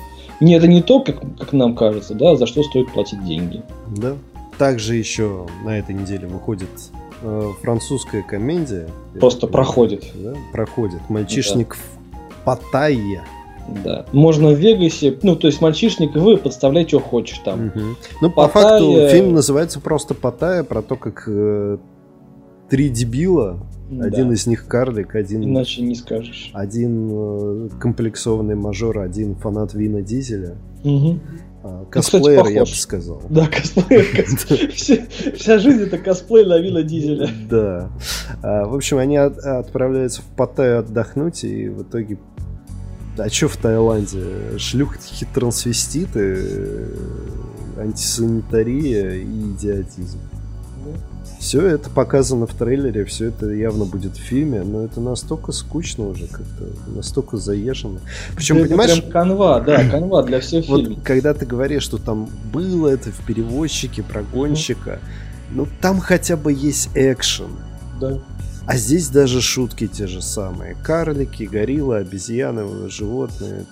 Не, 0.41 0.55
это 0.55 0.67
не 0.67 0.83
то, 0.83 1.01
как, 1.01 1.21
как 1.37 1.53
нам 1.53 1.75
кажется, 1.75 2.15
да, 2.15 2.37
за 2.37 2.47
что 2.47 2.63
стоит 2.63 2.91
платить 2.93 3.25
деньги. 3.25 3.63
Да. 3.97 4.17
Также 4.57 4.95
еще 4.95 5.47
на 5.65 5.79
этой 5.79 5.95
неделе 5.95 6.27
выходит 6.27 6.69
э, 7.23 7.51
французская 7.63 8.23
комедия. 8.23 8.89
Просто 9.19 9.47
это, 9.47 9.53
проходит. 9.53 10.05
Да, 10.15 10.35
проходит. 10.53 11.01
Мальчишник 11.09 11.77
да. 11.77 12.19
в 12.29 12.45
Паттайе. 12.45 13.23
Да. 13.85 14.07
Можно 14.13 14.49
в 14.49 14.55
Вегасе, 14.55 15.19
ну, 15.23 15.37
то 15.37 15.47
есть 15.47 15.61
мальчишник, 15.61 16.15
вы 16.15 16.37
подставляй, 16.39 16.89
что 16.89 17.01
хочешь 17.01 17.39
там. 17.39 17.67
Угу. 17.67 17.81
Ну, 18.23 18.31
Паттайя... 18.31 18.33
по 18.33 18.49
факту 18.49 19.09
фильм 19.09 19.35
называется 19.35 19.81
просто 19.81 20.15
Паттайя, 20.15 20.63
про 20.63 20.83
то, 20.83 20.97
как 20.97 21.25
э, 21.27 21.79
три 22.69 22.89
дебила 22.89 23.67
один 23.91 24.29
да. 24.29 24.35
из 24.35 24.47
них 24.47 24.67
карлик, 24.67 25.15
один... 25.15 25.45
Иначе 25.45 25.83
не 25.83 25.95
скажешь. 25.95 26.51
Один 26.53 27.09
э, 27.11 27.69
комплексованный 27.81 28.55
мажор, 28.55 28.99
один 28.99 29.35
фанат 29.35 29.73
Вина 29.73 30.03
Дизеля. 30.03 30.57
Угу. 30.85 31.19
Косплеер, 31.91 32.45
ну, 32.45 32.51
я 32.51 32.61
бы 32.61 32.67
сказал. 32.67 33.23
Да, 33.31 33.47
косплеер. 33.47 34.27
Вся 35.37 35.59
жизнь 35.59 35.83
это 35.83 35.99
косплей 35.99 36.45
на 36.45 36.59
Вина 36.59 36.83
Дизеля. 36.83 37.31
Да. 37.49 37.91
А, 38.43 38.67
в 38.67 38.75
общем, 38.75 38.99
они 38.99 39.17
отправляются 39.17 40.23
в 40.23 40.27
Паттайю 40.37 40.81
отдохнуть, 40.81 41.45
и 41.45 41.69
в 41.69 41.83
итоге 41.83 42.19
а 43.17 43.29
что 43.29 43.49
в 43.49 43.57
Таиланде? 43.57 44.59
Шлюхи 44.59 45.27
трансвеститы, 45.35 46.37
э, 46.39 46.87
антисанитария 47.79 49.15
и 49.15 49.53
идиотизм. 49.53 50.21
Все 51.39 51.65
это 51.67 51.89
показано 51.89 52.47
в 52.47 52.55
трейлере, 52.55 53.05
все 53.05 53.29
это 53.29 53.47
явно 53.51 53.85
будет 53.85 54.17
в 54.17 54.21
фильме, 54.21 54.63
но 54.63 54.85
это 54.85 55.01
настолько 55.01 55.53
скучно 55.53 56.09
уже, 56.09 56.27
как-то 56.27 56.65
настолько 56.89 57.37
заезжено. 57.37 58.01
Причем, 58.35 58.57
да 58.57 58.65
понимаешь... 58.65 58.91
Это 58.91 59.03
прям 59.03 59.13
канва, 59.13 59.61
да, 59.61 59.89
канва 59.91 60.23
для 60.25 60.41
всех 60.41 60.65
фильмов. 60.65 60.97
Вот 60.97 61.05
когда 61.05 61.35
ты 61.35 61.47
говоришь, 61.47 61.85
что 61.85 61.99
там 61.99 62.29
было 62.53 62.89
это 62.89 63.11
в 63.11 63.25
перевозчике, 63.25 64.03
прогонщика, 64.03 64.91
mm-hmm. 64.91 65.55
ну 65.55 65.69
там 65.81 66.01
хотя 66.01 66.37
бы 66.37 66.53
есть 66.53 66.91
экшен. 66.95 67.51
Да. 68.01 68.19
А 68.67 68.77
здесь 68.77 69.09
даже 69.09 69.41
шутки 69.41 69.87
те 69.87 70.07
же 70.07 70.21
самые. 70.21 70.77
Карлики, 70.83 71.45
гориллы, 71.45 71.99
обезьяны, 71.99 72.91
животные. 72.91 73.65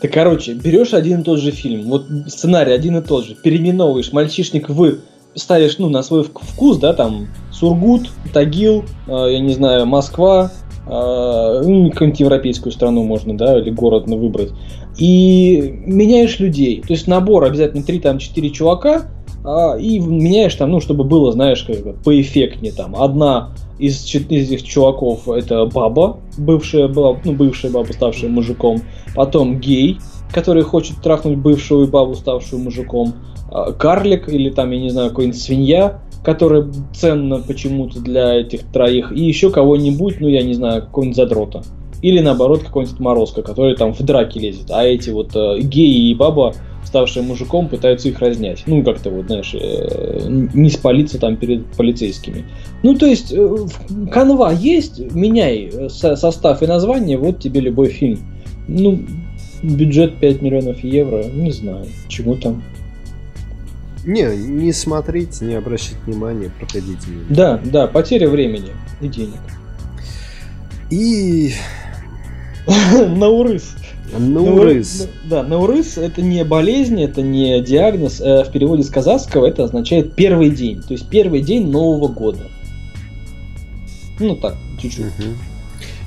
Ты, 0.00 0.08
короче, 0.08 0.54
берешь 0.54 0.92
один 0.92 1.20
и 1.20 1.24
тот 1.24 1.38
же 1.38 1.50
фильм, 1.50 1.88
вот 1.88 2.06
сценарий 2.26 2.72
один 2.72 2.96
и 2.98 3.00
тот 3.00 3.24
же, 3.24 3.34
переименовываешь 3.34 4.12
мальчишник 4.12 4.68
в 4.68 4.96
ставишь, 5.34 5.78
ну, 5.78 5.88
на 5.88 6.02
свой 6.02 6.24
вкус, 6.24 6.78
да, 6.78 6.92
там, 6.92 7.28
Сургут, 7.52 8.10
Тагил, 8.32 8.84
э, 9.06 9.32
я 9.32 9.38
не 9.40 9.54
знаю, 9.54 9.86
Москва, 9.86 10.50
э, 10.86 10.90
ну, 10.90 11.90
какую-нибудь 11.90 12.20
европейскую 12.20 12.72
страну 12.72 13.04
можно, 13.04 13.36
да, 13.36 13.58
или 13.58 13.70
город 13.70 14.06
на 14.06 14.16
выбрать. 14.16 14.52
И 14.98 15.80
меняешь 15.86 16.38
людей. 16.38 16.82
То 16.86 16.92
есть 16.92 17.08
набор 17.08 17.44
обязательно 17.44 17.82
3 17.82 18.00
там 18.00 18.18
4 18.18 18.50
чувака, 18.50 19.02
э, 19.44 19.80
и 19.80 19.98
меняешь 19.98 20.54
там, 20.54 20.70
ну, 20.70 20.80
чтобы 20.80 21.04
было, 21.04 21.32
знаешь, 21.32 21.62
как 21.64 22.02
поэффектнее 22.02 22.72
там. 22.72 22.94
Одна 22.96 23.54
из, 23.78 24.04
из 24.14 24.50
этих 24.50 24.62
чуваков 24.62 25.28
это 25.28 25.66
баба, 25.66 26.18
бывшая 26.38 26.88
баба, 26.88 27.20
ну, 27.24 27.32
бывшая 27.32 27.70
баба, 27.70 27.92
ставшая 27.92 28.30
мужиком. 28.30 28.82
Потом 29.14 29.58
гей, 29.58 29.98
который 30.32 30.62
хочет 30.62 31.00
трахнуть 31.02 31.38
бывшую 31.38 31.88
бабу, 31.88 32.14
ставшую 32.14 32.62
мужиком. 32.62 33.14
А, 33.50 33.72
карлик 33.72 34.28
или 34.28 34.50
там, 34.50 34.70
я 34.70 34.80
не 34.80 34.90
знаю, 34.90 35.10
какой-нибудь 35.10 35.40
свинья, 35.40 36.00
которая 36.24 36.66
ценна 36.94 37.40
почему-то 37.40 38.00
для 38.00 38.34
этих 38.34 38.64
троих, 38.64 39.12
и 39.12 39.22
еще 39.22 39.50
кого-нибудь, 39.50 40.20
ну, 40.20 40.28
я 40.28 40.42
не 40.42 40.54
знаю, 40.54 40.82
какого-нибудь 40.82 41.16
задрота. 41.16 41.62
Или 42.02 42.20
наоборот, 42.20 42.62
какой-нибудь 42.64 43.00
морозка, 43.00 43.42
который 43.42 43.76
там 43.76 43.94
в 43.94 44.00
драке 44.00 44.40
лезет. 44.40 44.70
А 44.70 44.84
эти 44.84 45.10
вот 45.10 45.34
э, 45.34 45.60
геи 45.60 46.10
и 46.10 46.14
баба, 46.14 46.54
ставшие 46.84 47.22
мужиком, 47.22 47.68
пытаются 47.68 48.08
их 48.08 48.18
разнять. 48.20 48.62
Ну, 48.66 48.82
как-то 48.82 49.10
вот, 49.10 49.26
знаешь, 49.26 49.54
э, 49.54 50.26
не 50.28 50.70
спалиться 50.70 51.18
там 51.18 51.36
перед 51.36 51.66
полицейскими. 51.76 52.44
Ну, 52.82 52.94
то 52.94 53.06
есть, 53.06 53.32
э, 53.32 53.56
канва 54.12 54.52
есть, 54.52 54.98
меняй 55.14 55.70
э, 55.72 55.88
со 55.88 56.16
состав 56.16 56.62
и 56.62 56.66
название, 56.66 57.16
вот 57.16 57.38
тебе 57.38 57.60
любой 57.60 57.88
фильм. 57.88 58.18
Ну, 58.68 59.00
бюджет 59.62 60.16
5 60.16 60.42
миллионов 60.42 60.84
евро, 60.84 61.24
не 61.24 61.52
знаю, 61.52 61.86
чему 62.08 62.36
там. 62.36 62.62
Не, 64.06 64.36
не 64.36 64.72
смотреть, 64.72 65.40
не 65.40 65.54
обращать 65.54 65.96
внимания, 66.06 66.50
проходить 66.58 67.06
мимо. 67.06 67.24
Да, 67.28 67.60
да, 67.64 67.86
потеря 67.86 68.28
времени 68.28 68.72
и 69.00 69.08
денег. 69.08 69.40
И... 70.90 71.52
Наурыс. 73.16 73.74
Наурыс. 74.16 75.08
Да, 75.24 75.42
наурыс 75.42 75.98
это 75.98 76.22
не 76.22 76.44
болезнь, 76.44 77.02
это 77.02 77.22
не 77.22 77.60
диагноз. 77.62 78.20
Э, 78.20 78.44
в 78.44 78.52
переводе 78.52 78.82
с 78.82 78.90
казахского 78.90 79.46
это 79.46 79.64
означает 79.64 80.14
первый 80.14 80.50
день. 80.50 80.82
То 80.82 80.92
есть 80.92 81.08
первый 81.08 81.40
день 81.40 81.68
Нового 81.70 82.08
года. 82.08 82.50
Ну 84.20 84.36
так, 84.36 84.56
чуть-чуть. 84.80 85.06
Угу. 85.06 85.53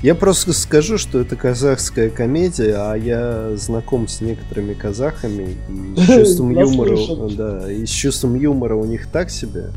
Я 0.02 0.14
просто 0.14 0.52
скажу, 0.52 0.96
что 0.96 1.20
это 1.20 1.34
казахская 1.34 2.08
комедия, 2.08 2.76
а 2.76 2.94
я 2.94 3.56
знаком 3.56 4.06
с 4.06 4.20
некоторыми 4.20 4.74
казахами, 4.74 5.56
и 5.96 6.00
с 6.00 6.06
чувством 6.06 6.50
юмора, 6.50 6.96
да, 7.30 7.72
и 7.72 7.84
с 7.84 7.90
чувством 7.90 8.36
юмора 8.36 8.76
у 8.76 8.84
них 8.84 9.08
так 9.08 9.30
себе. 9.30 9.70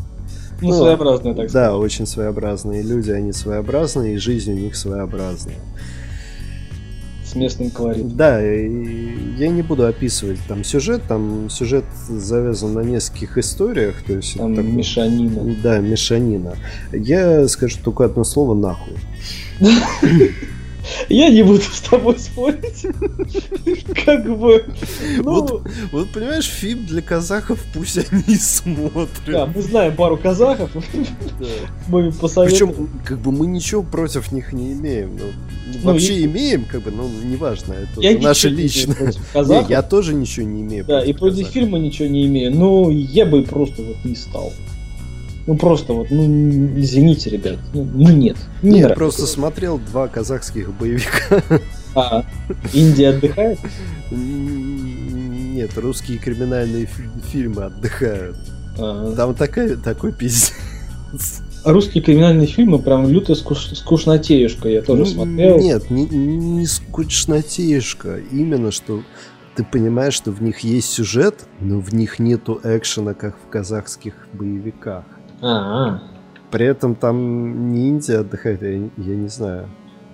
Ну, 0.61 0.69
ну 0.69 0.77
своеобразные, 0.77 1.33
так 1.33 1.49
сказать. 1.49 1.71
Да, 1.71 1.77
очень 1.77 2.05
своеобразные 2.05 2.83
люди, 2.83 3.09
они 3.09 3.33
своеобразные, 3.33 4.13
и 4.13 4.17
жизнь 4.17 4.51
у 4.51 4.55
них 4.55 4.75
своеобразная. 4.75 5.57
С 7.31 7.35
местным 7.35 7.69
колоритом. 7.69 8.17
Да, 8.17 8.41
я 8.41 9.47
не 9.47 9.61
буду 9.61 9.85
описывать 9.85 10.39
там 10.49 10.65
сюжет, 10.65 11.01
там 11.07 11.49
сюжет 11.49 11.85
завязан 12.09 12.73
на 12.73 12.81
нескольких 12.81 13.37
историях, 13.37 14.03
то 14.05 14.13
есть... 14.13 14.37
Там 14.37 14.53
такой, 14.53 14.71
мешанина. 14.71 15.55
Да, 15.63 15.79
мешанина. 15.79 16.55
Я 16.91 17.47
скажу 17.47 17.77
только 17.81 18.03
одно 18.03 18.25
слово 18.25 18.53
«нахуй». 18.53 18.97
Я 21.09 21.29
не 21.29 21.43
буду 21.43 21.61
с 21.61 21.81
тобой 21.81 22.17
спорить. 22.19 22.85
Как 24.05 24.37
бы. 24.37 24.65
Ну... 25.17 25.23
Вот, 25.23 25.61
вот 25.91 26.09
понимаешь, 26.09 26.45
фильм 26.45 26.85
для 26.85 27.01
казахов 27.01 27.59
пусть 27.73 27.97
они 28.11 28.35
смотрят. 28.35 29.09
Да, 29.27 29.45
мы 29.45 29.61
знаем 29.61 29.95
пару 29.95 30.17
казахов. 30.17 30.71
Мы 31.87 32.11
посоветуем. 32.11 32.73
Причем, 32.73 32.89
как 33.05 33.19
бы 33.19 33.31
мы 33.31 33.47
ничего 33.47 33.83
против 33.83 34.31
них 34.31 34.53
не 34.53 34.73
имеем. 34.73 35.17
Ну, 35.17 35.25
ну 35.73 35.91
вообще 35.91 36.23
имеем, 36.23 36.65
как 36.65 36.83
бы, 36.83 36.91
но 36.91 37.07
неважно. 37.23 37.73
Это 37.73 38.21
наше 38.21 38.49
личное. 38.49 39.13
Я 39.69 39.81
тоже 39.81 40.13
ничего 40.13 40.45
не 40.45 40.61
имею. 40.61 40.85
Да, 40.85 41.03
и 41.03 41.13
против 41.13 41.47
фильма 41.47 41.79
ничего 41.79 42.07
не 42.07 42.25
имею. 42.25 42.55
Но 42.55 42.89
я 42.89 43.25
бы 43.25 43.43
просто 43.43 43.81
вот 43.81 43.97
не 44.03 44.15
стал. 44.15 44.53
Ну 45.51 45.57
просто 45.57 45.91
вот, 45.91 46.07
ну 46.11 46.23
извините, 46.77 47.29
ребят, 47.29 47.59
ну, 47.73 47.85
ну 47.93 48.09
нет. 48.09 48.37
Не 48.61 48.79
Я 48.79 48.89
просто 48.91 49.27
смотрел 49.27 49.79
два 49.79 50.07
казахских 50.07 50.71
боевика. 50.73 51.43
А, 51.93 52.23
Индия 52.71 53.09
отдыхает? 53.09 53.59
Нет, 54.11 55.71
русские 55.75 56.19
криминальные 56.19 56.87
фильмы 57.33 57.63
отдыхают. 57.63 58.37
Ага. 58.79 59.13
Там 59.17 59.35
такая, 59.35 59.75
такой 59.75 60.13
пиздец. 60.13 60.53
русские 61.65 62.01
криминальные 62.01 62.47
фильмы 62.47 62.79
прям 62.79 63.09
люто 63.09 63.35
скуш... 63.35 63.75
скучнотеюшка, 63.75 64.69
я 64.69 64.81
тоже 64.81 65.01
Ну, 65.01 65.05
смотрел. 65.05 65.59
Нет, 65.59 65.91
не, 65.91 66.05
не 66.05 66.65
скучнотеюшка. 66.65 68.21
Именно, 68.31 68.71
что 68.71 69.03
ты 69.57 69.65
понимаешь, 69.65 70.13
что 70.13 70.31
в 70.31 70.41
них 70.41 70.59
есть 70.59 70.87
сюжет, 70.87 71.45
но 71.59 71.81
в 71.81 71.93
них 71.93 72.19
нету 72.19 72.61
экшена, 72.63 73.15
как 73.15 73.35
в 73.37 73.49
казахских 73.49 74.13
боевиках. 74.31 75.03
А, 75.41 75.99
При 76.51 76.65
этом 76.65 76.95
там 76.95 77.71
ниндзя 77.73 78.19
отдыхает, 78.21 78.61
я, 78.61 78.77
не- 78.77 78.91
я 78.97 79.15
не 79.15 79.27
знаю. 79.29 79.67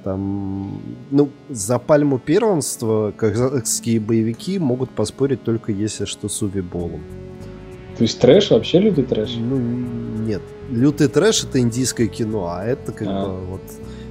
Там, 0.03 0.79
ну, 1.11 1.29
за 1.49 1.79
пальму 1.79 2.17
первенства 2.19 3.11
казахские 3.17 3.99
боевики 3.99 4.59
могут 4.59 4.89
поспорить 4.91 5.43
только 5.43 5.71
если 5.71 6.05
что 6.05 6.29
с 6.29 6.41
Увиболом. 6.41 7.01
то 7.97 8.03
есть 8.03 8.19
трэш, 8.21 8.51
вообще 8.51 8.79
лютый 8.79 9.03
трэш? 9.03 9.35
Ну, 9.39 9.57
нет. 9.57 10.41
Лютый 10.69 11.07
трэш 11.07 11.43
это 11.45 11.59
индийское 11.59 12.07
кино, 12.07 12.47
а 12.55 12.63
это 12.63 12.91
как 12.91 13.07
А. 13.07 13.25
бы 13.25 13.45
вот... 13.47 13.61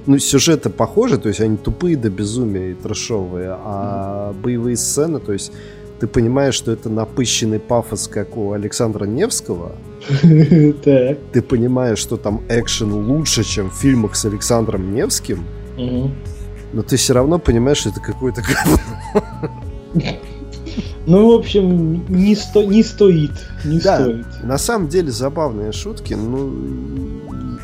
Ну, 0.05 0.19
сюжеты 0.19 0.69
похожи, 0.69 1.17
то 1.17 1.29
есть 1.29 1.41
они 1.41 1.57
тупые 1.57 1.95
до 1.97 2.09
безумия 2.09 2.71
и 2.71 2.73
трэшовые, 2.73 3.49
а 3.57 4.33
боевые 4.43 4.75
сцены, 4.77 5.19
то 5.19 5.33
есть 5.33 5.51
ты 5.99 6.07
понимаешь, 6.07 6.53
что 6.55 6.71
это 6.71 6.89
напыщенный 6.89 7.59
пафос, 7.59 8.07
как 8.07 8.37
у 8.37 8.51
Александра 8.51 9.05
Невского, 9.05 9.71
ты 11.31 11.41
понимаешь, 11.41 11.97
что 11.99 12.17
там 12.17 12.41
экшен 12.49 12.93
лучше, 12.93 13.43
чем 13.43 13.69
в 13.69 13.73
фильмах 13.75 14.15
с 14.15 14.25
Александром 14.25 14.93
Невским, 14.93 15.43
но 16.73 16.83
ты 16.83 16.97
все 16.97 17.13
равно 17.13 17.39
понимаешь, 17.39 17.77
что 17.77 17.89
это 17.89 18.01
какой-то. 18.01 18.41
Ну, 21.05 21.31
в 21.31 21.39
общем, 21.39 22.05
не, 22.09 22.35
сто... 22.35 22.63
не 22.63 22.83
стоит. 22.83 23.31
Не 23.63 23.79
Да. 23.79 24.01
стоит. 24.01 24.25
На 24.43 24.57
самом 24.57 24.89
деле 24.89 25.09
забавные 25.09 25.71
шутки, 25.71 26.13
ну, 26.13 26.51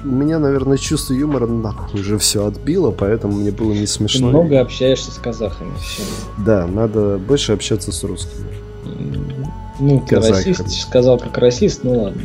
меня, 0.03 0.39
наверное, 0.39 0.77
чувство 0.77 1.13
юмора 1.13 1.47
нахуй 1.47 1.99
уже 2.01 2.17
все 2.17 2.45
отбило, 2.45 2.91
поэтому 2.91 3.35
мне 3.37 3.51
было 3.51 3.71
не 3.73 3.81
Ты 3.81 3.87
смешно. 3.87 4.29
много 4.29 4.59
общаешься 4.61 5.11
с 5.11 5.15
казахами. 5.15 5.73
Да, 6.45 6.67
надо 6.67 7.17
больше 7.17 7.53
общаться 7.53 7.91
с 7.91 8.03
русскими. 8.03 8.45
Ну, 9.79 9.99
ты 10.07 10.15
Казахами. 10.15 10.53
расист, 10.53 10.81
сказал 10.81 11.17
как 11.19 11.37
расист, 11.37 11.81
ну 11.83 12.03
ладно. 12.03 12.21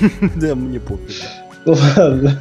Да, 0.36 0.54
мне 0.54 0.78
пофиг. 0.80 1.22
Ладно. 1.66 2.40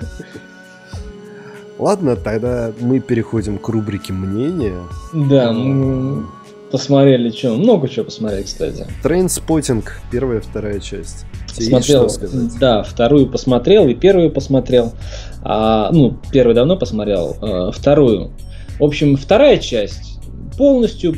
Ладно, 1.77 2.15
тогда 2.17 2.71
мы 2.81 2.99
переходим 2.99 3.57
к 3.57 3.69
рубрике 3.69 4.11
мнения. 4.11 4.77
Да, 5.13 5.51
мы 5.53 6.25
посмотрели 6.71 7.29
что. 7.29 7.55
Много 7.55 7.87
чего 7.89 8.05
посмотрели, 8.05 8.43
кстати. 8.43 8.85
Trainspotting, 9.03 10.01
первая 10.11 10.41
вторая 10.41 10.79
часть. 10.79 11.25
Тебе 11.47 11.65
есть 11.65 11.69
Смотрел, 11.69 12.09
что 12.09 12.27
сказать? 12.27 12.59
да, 12.59 12.83
вторую 12.83 13.27
посмотрел 13.27 13.87
и 13.87 13.95
первую 13.95 14.31
посмотрел. 14.31 14.93
А, 15.43 15.91
ну, 15.91 16.17
первую 16.31 16.55
давно 16.55 16.77
посмотрел, 16.77 17.37
а, 17.41 17.71
вторую. 17.71 18.31
В 18.79 18.83
общем, 18.83 19.17
вторая 19.17 19.57
часть 19.57 20.19
полностью 20.57 21.15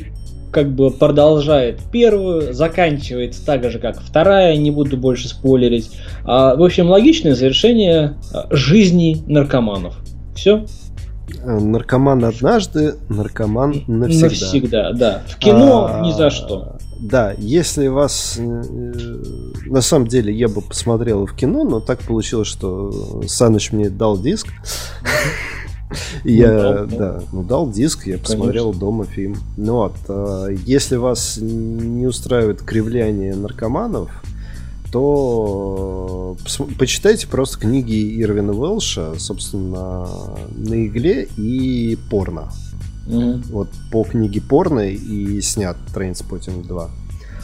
как 0.52 0.74
бы 0.74 0.92
продолжает 0.92 1.80
первую, 1.92 2.54
заканчивается 2.54 3.46
так 3.46 3.70
же, 3.72 3.80
как 3.80 4.02
вторая, 4.02 4.58
не 4.58 4.70
буду 4.70 4.98
больше 4.98 5.30
спойлерить. 5.30 5.92
А, 6.26 6.56
в 6.56 6.64
общем, 6.64 6.90
логичное 6.90 7.36
завершение 7.36 8.18
а, 8.34 8.48
жизни 8.52 9.24
наркоманов. 9.28 9.96
Все? 10.36 10.66
Э, 11.44 11.60
Наркоман 11.60 12.24
однажды, 12.26 12.96
наркоман 13.10 13.84
навсегда. 13.88 14.28
Навсегда, 14.28 14.94
да. 14.94 15.22
В 15.28 15.38
кино 15.38 15.90
А, 15.92 16.02
ни 16.06 16.12
за 16.14 16.30
что. 16.30 16.78
Да, 17.00 17.34
если 17.38 17.88
вас... 17.88 18.36
э, 18.38 18.64
На 19.66 19.82
самом 19.82 20.08
деле, 20.08 20.34
я 20.34 20.48
бы 20.48 20.62
посмотрел 20.62 21.26
в 21.26 21.36
кино, 21.36 21.64
но 21.64 21.80
так 21.80 22.00
получилось, 22.02 22.48
что 22.48 23.24
Саныч 23.28 23.72
мне 23.72 23.90
дал 23.90 24.18
диск. 24.20 24.48
И 26.24 26.38
Ну, 26.38 26.42
Я, 26.42 26.48
дал, 26.62 26.74
да. 26.86 26.98
да, 26.98 27.22
ну 27.34 27.44
дал 27.44 27.70
диск, 27.70 28.08
я 28.08 28.18
посмотрел 28.18 28.74
дома 28.74 29.04
фильм. 29.06 29.36
Ну 29.58 29.74
вот, 29.74 29.96
э, 30.08 30.56
если 30.66 30.96
вас 30.96 31.38
не 31.42 32.08
устраивает 32.08 32.62
кривляние 32.62 33.36
наркоманов, 33.36 34.10
то 34.92 36.38
пос- 36.46 36.76
почитайте 36.78 37.28
просто 37.28 37.60
книги 37.60 38.22
Ирвина 38.22 38.54
Уэлша, 38.54 39.14
собственно, 39.20 40.08
на 40.56 40.86
игле 40.88 41.28
и 41.38 41.98
порно. 42.10 42.52
Мгм, 43.08 43.44
Вот 43.50 43.70
по 43.92 44.04
книге 44.04 44.42
порно 44.42 44.90
и 44.92 45.42
снят 45.42 45.76
Trainspotting 45.94 46.68
2. 46.68 46.90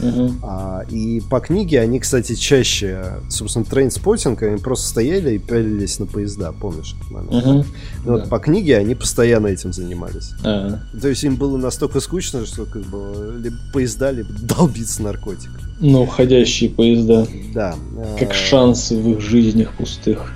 мгм. 0.00 0.38
А, 0.44 0.82
и 0.88 1.20
по 1.28 1.40
книге 1.40 1.80
они, 1.80 1.98
кстати, 1.98 2.36
чаще, 2.36 3.20
собственно, 3.28 3.64
Trainspotting, 3.64 4.40
они 4.44 4.58
просто 4.58 4.86
стояли 4.88 5.34
и 5.34 5.38
пялились 5.38 5.98
на 5.98 6.06
поезда, 6.06 6.52
помнишь 6.52 6.94
этот 6.96 7.10
момент? 7.10 7.44
Мгм. 7.46 7.64
Ну 8.04 8.12
вот 8.12 8.22
Да. 8.24 8.28
по 8.28 8.38
книге 8.38 8.76
они 8.78 8.94
постоянно 8.94 9.48
этим 9.48 9.72
занимались. 9.72 10.30
А, 10.44 10.78
То 11.00 11.08
есть 11.08 11.24
им 11.24 11.34
было 11.36 11.56
настолько 11.56 11.98
скучно, 12.00 12.46
что 12.46 12.64
как 12.64 12.82
бы 12.82 13.40
либо 13.42 13.56
поезда, 13.72 14.12
либо 14.12 14.28
долбиться 14.42 15.02
наркотик. 15.02 15.50
Ну, 15.80 16.06
ходящие 16.06 16.70
поезда. 16.70 17.26
Да. 17.54 17.74
Как 18.18 18.30
а, 18.30 18.34
шансы 18.34 18.96
в 18.96 19.10
их 19.12 19.20
жизнях 19.20 19.72
пустых. 19.74 20.32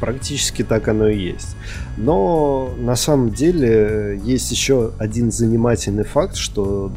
Практически 0.00 0.62
так 0.62 0.88
оно 0.88 1.08
и 1.08 1.18
есть. 1.18 1.56
Но 1.96 2.72
на 2.78 2.96
самом 2.96 3.30
деле 3.30 4.20
есть 4.24 4.50
еще 4.50 4.92
один 4.98 5.30
занимательный 5.30 6.04
факт, 6.04 6.36
что 6.36 6.90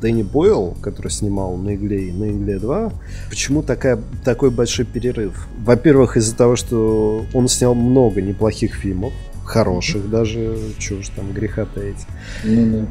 Дэнни 0.00 0.22
Бойл, 0.22 0.76
который 0.82 1.10
снимал 1.10 1.56
на 1.56 1.74
игле 1.74 2.08
и 2.08 2.12
на 2.12 2.30
игле 2.30 2.58
2, 2.58 2.92
почему 3.30 3.62
такая, 3.62 3.98
такой 4.24 4.50
большой 4.50 4.84
перерыв? 4.84 5.48
Во-первых, 5.64 6.16
из-за 6.18 6.36
того, 6.36 6.56
что 6.56 7.24
он 7.32 7.48
снял 7.48 7.74
много 7.74 8.20
неплохих 8.20 8.74
фильмов, 8.74 9.12
хороших 9.44 10.10
даже, 10.10 10.56
чего 10.78 11.02
ж 11.02 11.08
там 11.16 11.32
греха 11.32 11.64
таить. 11.64 12.06
Ну 12.44 12.66
да. 12.72 12.86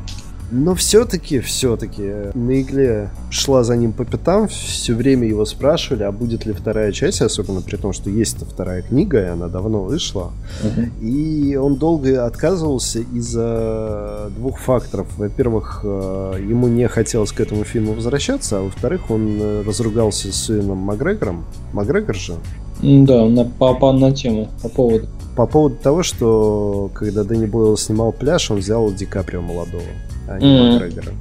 Но 0.51 0.75
все-таки, 0.75 1.39
все-таки 1.39 2.31
на 2.33 2.61
игле 2.61 3.09
шла 3.29 3.63
за 3.63 3.75
ним 3.75 3.91
по 3.91 4.05
пятам, 4.05 4.47
все 4.47 4.93
время 4.93 5.27
его 5.27 5.45
спрашивали, 5.45 6.03
а 6.03 6.11
будет 6.11 6.45
ли 6.45 6.53
вторая 6.53 6.91
часть, 6.91 7.21
особенно 7.21 7.61
при 7.61 7.75
том, 7.75 7.91
что 7.91 8.09
есть 8.09 8.37
вторая 8.37 8.81
книга, 8.81 9.21
и 9.21 9.27
она 9.27 9.47
давно 9.47 9.83
вышла. 9.83 10.31
Мгм. 10.63 10.91
И 11.01 11.55
он 11.55 11.75
долго 11.75 12.25
отказывался 12.25 12.99
из-за 12.99 14.31
двух 14.37 14.59
факторов. 14.59 15.07
Во-первых, 15.17 15.81
э, 15.83 16.45
ему 16.47 16.67
не 16.67 16.87
хотелось 16.87 17.31
к 17.31 17.41
этому 17.41 17.63
фильму 17.63 17.93
возвращаться, 17.93 18.59
а 18.59 18.61
во-вторых, 18.61 19.11
он 19.11 19.37
э, 19.39 19.63
разругался 19.65 20.31
с 20.31 20.49
Юэном 20.49 20.77
Макгрегором. 20.77 21.45
Макгрегор 21.73 22.15
же. 22.15 22.35
Да, 22.81 23.25
на, 23.25 23.43
по, 23.43 23.73
по- 23.73 23.91
на 23.91 24.11
тему, 24.13 24.49
по 24.61 24.69
поводу. 24.69 25.07
По 25.35 25.45
поводу 25.45 25.75
того, 25.75 26.03
что 26.03 26.89
когда 26.93 27.23
Дэнни 27.23 27.45
Бойл 27.45 27.77
снимал 27.77 28.11
пляж, 28.11 28.49
он 28.49 28.57
взял 28.57 28.91
Ди 28.91 29.05
Каприо 29.05 29.41
молодого, 29.41 29.83
а 30.27 30.37
не 30.39 30.45
Мгм. 30.45 30.73
Макгрегора. 30.73 31.13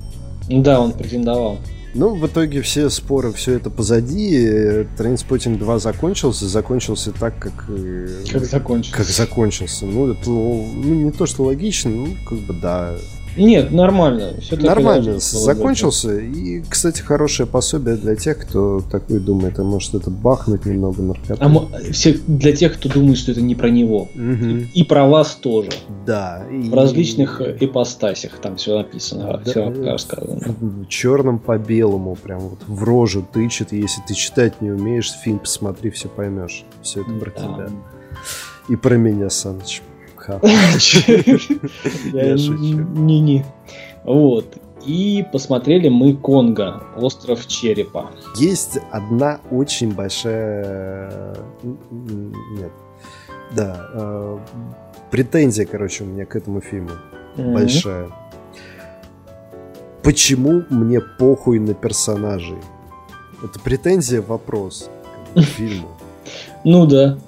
Да, 0.49 0.81
он 0.81 0.92
претендовал. 0.92 1.59
Ну, 1.95 2.14
в 2.14 2.27
итоге 2.27 2.61
все 2.61 2.90
споры, 2.90 3.33
все 3.33 3.55
это 3.55 3.71
позади. 3.71 4.87
Trainspotting 4.99 5.59
2 5.59 5.79
закончился, 5.79 6.47
закончился 6.47 7.11
так, 7.11 7.38
как, 7.38 7.64
э, 7.69 8.09
Как 8.31 8.45
закончилось. 8.45 8.95
как 8.97 9.07
закончился. 9.07 9.87
Ну, 9.87 10.11
это 10.12 10.29
ну, 10.29 10.95
не 11.05 11.11
то, 11.11 11.25
что 11.25 11.45
логично, 11.45 11.90
ну, 11.90 12.09
как 12.29 12.38
бы 12.40 12.53
да. 12.53 12.95
Нет, 13.37 13.70
нормально. 13.70 14.35
Все 14.40 14.57
Нормально 14.57 15.18
закончился. 15.18 16.18
И, 16.18 16.62
кстати, 16.68 17.01
хорошее 17.03 17.46
пособие 17.49 17.96
для 17.96 18.16
тех, 18.16 18.38
кто 18.38 18.81
такой 18.90 19.20
думает, 19.20 19.59
а 19.59 19.64
может 19.64 19.94
это 19.94 20.11
бахнуть 20.11 20.64
немного 20.66 21.03
наркоты. 21.03 21.37
А 21.40 21.92
все, 21.92 22.18
для 22.27 22.55
тех, 22.55 22.75
кто 22.75 22.88
думает, 22.88 23.18
что 23.18 23.33
это 23.33 23.40
не 23.42 23.55
про 23.55 23.68
него. 23.70 24.09
Мгм. 24.14 24.66
И 24.75 24.85
про 24.85 25.07
вас 25.07 25.35
тоже. 25.37 25.70
Да. 26.07 26.44
и- 26.51 26.68
В 26.68 26.75
различных 26.75 27.40
э, 27.40 27.57
ипостасях 27.61 28.33
там 28.40 28.57
все 28.57 28.77
написано, 28.79 29.40
Да. 29.44 29.51
все 29.51 29.70
рассказано. 29.85 30.40
черным 30.88 31.38
по 31.38 31.59
белому, 31.59 32.16
прям 32.16 32.40
вот 32.40 32.59
в 32.66 32.83
рожу 32.85 33.27
тычет. 33.33 33.72
Если 33.72 34.01
ты 34.07 34.14
читать 34.14 34.61
не 34.61 34.70
умеешь, 34.70 35.11
фильм 35.25 35.38
посмотри, 35.40 35.90
все 35.90 36.09
поймешь. 36.09 36.64
Все 36.83 37.01
это 37.03 37.11
про 37.12 37.31
Да. 37.31 37.37
тебя. 37.42 37.68
И 38.68 38.77
про 38.77 38.96
меня, 38.96 39.31
Саныч. 39.31 39.83
Я 42.12 42.37
шучу. 42.39 42.81
Не-не. 42.95 43.45
Вот. 44.05 44.57
И 44.85 45.25
посмотрели 45.33 45.89
мы 45.89 46.15
Конго, 46.15 46.83
остров 46.97 47.47
черепа. 47.49 48.11
Есть 48.37 48.79
одна 48.93 49.41
очень 49.51 49.93
большая... 49.93 51.35
Нет. 51.62 52.71
Да. 53.55 53.89
э, 53.93 54.39
Претензия, 55.11 55.67
короче, 55.67 56.05
у 56.05 56.07
меня 56.07 56.25
к 56.25 56.37
этому 56.37 56.61
фильму. 56.61 56.91
Большая. 57.37 58.11
Почему 60.03 60.62
мне 60.71 61.01
похуй 61.01 61.59
на 61.59 61.75
персонажей? 61.75 62.59
Это 63.43 63.59
претензия, 63.61 64.23
вопрос 64.23 64.89
к 65.35 65.41
фильму. 65.57 65.89
Ну 66.65 66.87
да. 66.87 67.19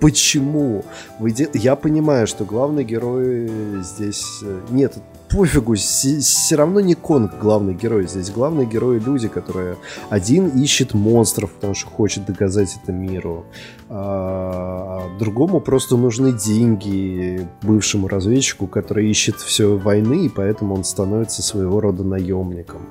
Почему? 0.00 0.84
Вы 1.18 1.32
де... 1.32 1.48
Я 1.54 1.76
понимаю, 1.76 2.26
что 2.26 2.44
главный 2.44 2.84
герой 2.84 3.50
здесь... 3.82 4.24
э, 4.42 4.60
Нет, 4.70 4.94
пофигу, 5.28 5.74
все 5.74 6.56
равно 6.56 6.80
не 6.80 6.94
Конг 6.94 7.38
главный 7.38 7.74
герой. 7.74 8.06
Здесь 8.06 8.30
главный 8.30 8.66
герой 8.66 8.98
люди, 8.98 9.28
которые... 9.28 9.76
Один 10.10 10.48
ищет 10.48 10.94
монстров, 10.94 11.52
потому 11.52 11.74
что 11.74 11.90
хочет 11.90 12.26
доказать 12.26 12.78
это 12.82 12.92
миру. 12.92 13.44
А 13.88 15.02
другому 15.18 15.60
просто 15.60 15.96
нужны 15.96 16.32
деньги 16.32 17.46
бывшему 17.62 18.08
разведчику, 18.08 18.66
который 18.66 19.08
ищет 19.10 19.36
все 19.36 19.76
войны, 19.76 20.26
и 20.26 20.28
поэтому 20.28 20.74
он 20.74 20.84
становится 20.84 21.42
своего 21.42 21.80
рода 21.80 22.04
наемником. 22.04 22.88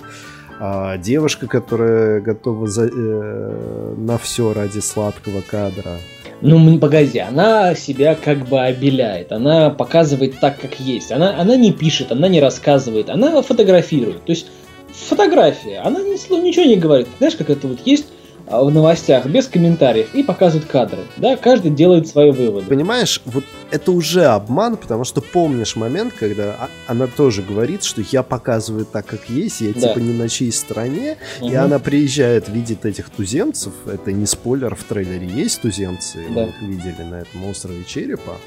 А 0.60 0.98
девушка, 0.98 1.48
которая 1.48 2.20
готова 2.20 2.68
за, 2.68 2.90
э, 2.92 3.96
на 3.96 4.18
все 4.18 4.54
ради 4.54 4.80
сладкого 4.80 5.42
кадра. 5.42 5.98
Ну, 6.42 6.78
погоди, 6.78 7.20
она 7.20 7.74
себя 7.74 8.16
как 8.16 8.48
бы 8.48 8.62
обеляет, 8.62 9.32
она 9.32 9.72
показывает 9.72 10.40
так, 10.40 10.60
как 10.60 10.80
есть. 10.80 11.12
Она, 11.12 11.40
она 11.40 11.56
не 11.56 11.72
пишет, 11.72 12.12
она 12.12 12.28
не 12.28 12.40
рассказывает, 12.40 13.10
она 13.10 13.42
фотографирует. 13.42 14.24
То 14.26 14.32
есть 14.32 14.48
фотография, 14.94 15.80
она 15.80 16.00
ни 16.02 16.42
ничего 16.42 16.66
не 16.66 16.76
говорит. 16.76 17.08
Знаешь, 17.18 17.36
как 17.36 17.50
это 17.50 17.68
вот 17.68 17.80
есть 17.86 18.06
в 18.50 18.70
новостях, 18.72 19.26
без 19.26 19.48
комментариев, 19.48 20.14
и 20.16 20.24
показывают 20.24 20.70
кадры. 20.70 21.00
Да, 21.18 21.36
каждый 21.36 21.72
делает 21.72 22.08
свои 22.08 22.32
выводы. 22.32 22.66
Понимаешь, 22.68 23.22
вот 23.26 23.44
это 23.72 23.92
уже 23.92 24.26
обман, 24.26 24.78
потому 24.78 25.04
что 25.04 25.20
помнишь 25.22 25.76
момент, 25.76 26.14
когда 26.14 26.56
а- 26.60 26.70
она 26.88 27.08
тоже 27.08 27.42
говорит, 27.42 27.84
что 27.84 28.02
я 28.10 28.24
показываю 28.24 28.86
так, 28.86 29.06
как 29.06 29.30
есть, 29.30 29.60
я 29.62 29.74
Да. 29.74 29.90
типа 29.90 30.00
не 30.00 30.14
на 30.14 30.30
чьей 30.30 30.52
стороне, 30.54 31.18
и 31.42 31.46
Мгм. 31.50 31.58
она 31.58 31.80
приезжает, 31.80 32.48
видит 32.48 32.86
этих 32.86 33.10
туземцев, 33.10 33.74
это 33.86 34.14
не 34.14 34.26
спойлер, 34.26 34.76
в 34.76 34.84
трейлере 34.86 35.28
есть 35.28 35.62
туземцы, 35.62 36.20
Да. 36.30 36.42
мы 36.44 36.48
их 36.50 36.62
видели 36.62 37.04
на 37.04 37.16
этом 37.16 37.46
острове 37.50 37.84
Черепа, 37.86 38.38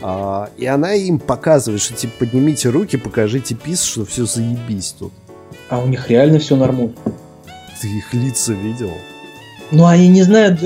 А, 0.00 0.48
и 0.56 0.64
она 0.66 0.94
им 0.94 1.18
показывает, 1.18 1.80
что 1.82 1.92
типа 1.94 2.12
поднимите 2.20 2.68
руки, 2.68 2.96
покажите 2.96 3.56
пис, 3.56 3.82
что 3.82 4.04
все 4.04 4.26
заебись 4.26 4.94
тут. 4.96 5.12
А 5.68 5.80
у 5.80 5.88
них 5.88 6.08
реально 6.08 6.38
все 6.38 6.54
нормально. 6.54 6.92
Ты 7.82 7.88
их 7.88 8.14
лица 8.14 8.52
видел? 8.52 8.92
Но 9.70 9.86
они 9.86 10.08
не 10.08 10.22
знают, 10.22 10.60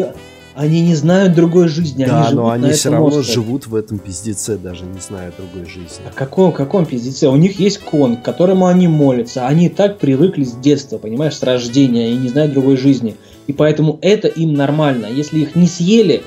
они 0.55 0.81
не 0.81 0.95
знают 0.95 1.35
другой 1.35 1.69
жизни. 1.69 2.05
да, 2.05 2.27
они 2.27 2.37
но 2.37 2.51
они 2.51 2.71
все 2.73 2.91
равно 2.91 3.07
острове. 3.07 3.33
живут 3.33 3.67
в 3.67 3.75
этом 3.75 3.99
пиздеце, 3.99 4.57
даже 4.59 4.85
не 4.85 5.01
зная 5.01 5.33
другой 5.37 5.69
жизни. 5.69 6.05
О 6.09 6.13
каком, 6.15 6.53
каком 6.53 6.87
пиздеце? 6.87 7.29
У 7.29 7.37
них 7.37 7.59
есть 7.59 7.79
кон, 7.79 8.17
к 8.17 8.23
которому 8.23 8.67
они 8.67 8.87
молятся. 8.89 9.47
Они 9.47 9.69
так 9.69 9.99
привыкли 9.99 10.45
с 10.45 10.53
детства, 10.53 10.99
понимаешь, 10.99 11.37
с 11.37 11.43
рождения, 11.43 12.13
и 12.13 12.17
не 12.17 12.29
знают 12.29 12.53
другой 12.53 12.77
жизни. 12.77 13.17
И 13.47 13.53
поэтому 13.53 13.99
это 14.03 14.29
им 14.29 14.55
нормально. 14.55 15.07
Если 15.07 15.41
их 15.41 15.57
не 15.57 15.67
съели, 15.67 16.23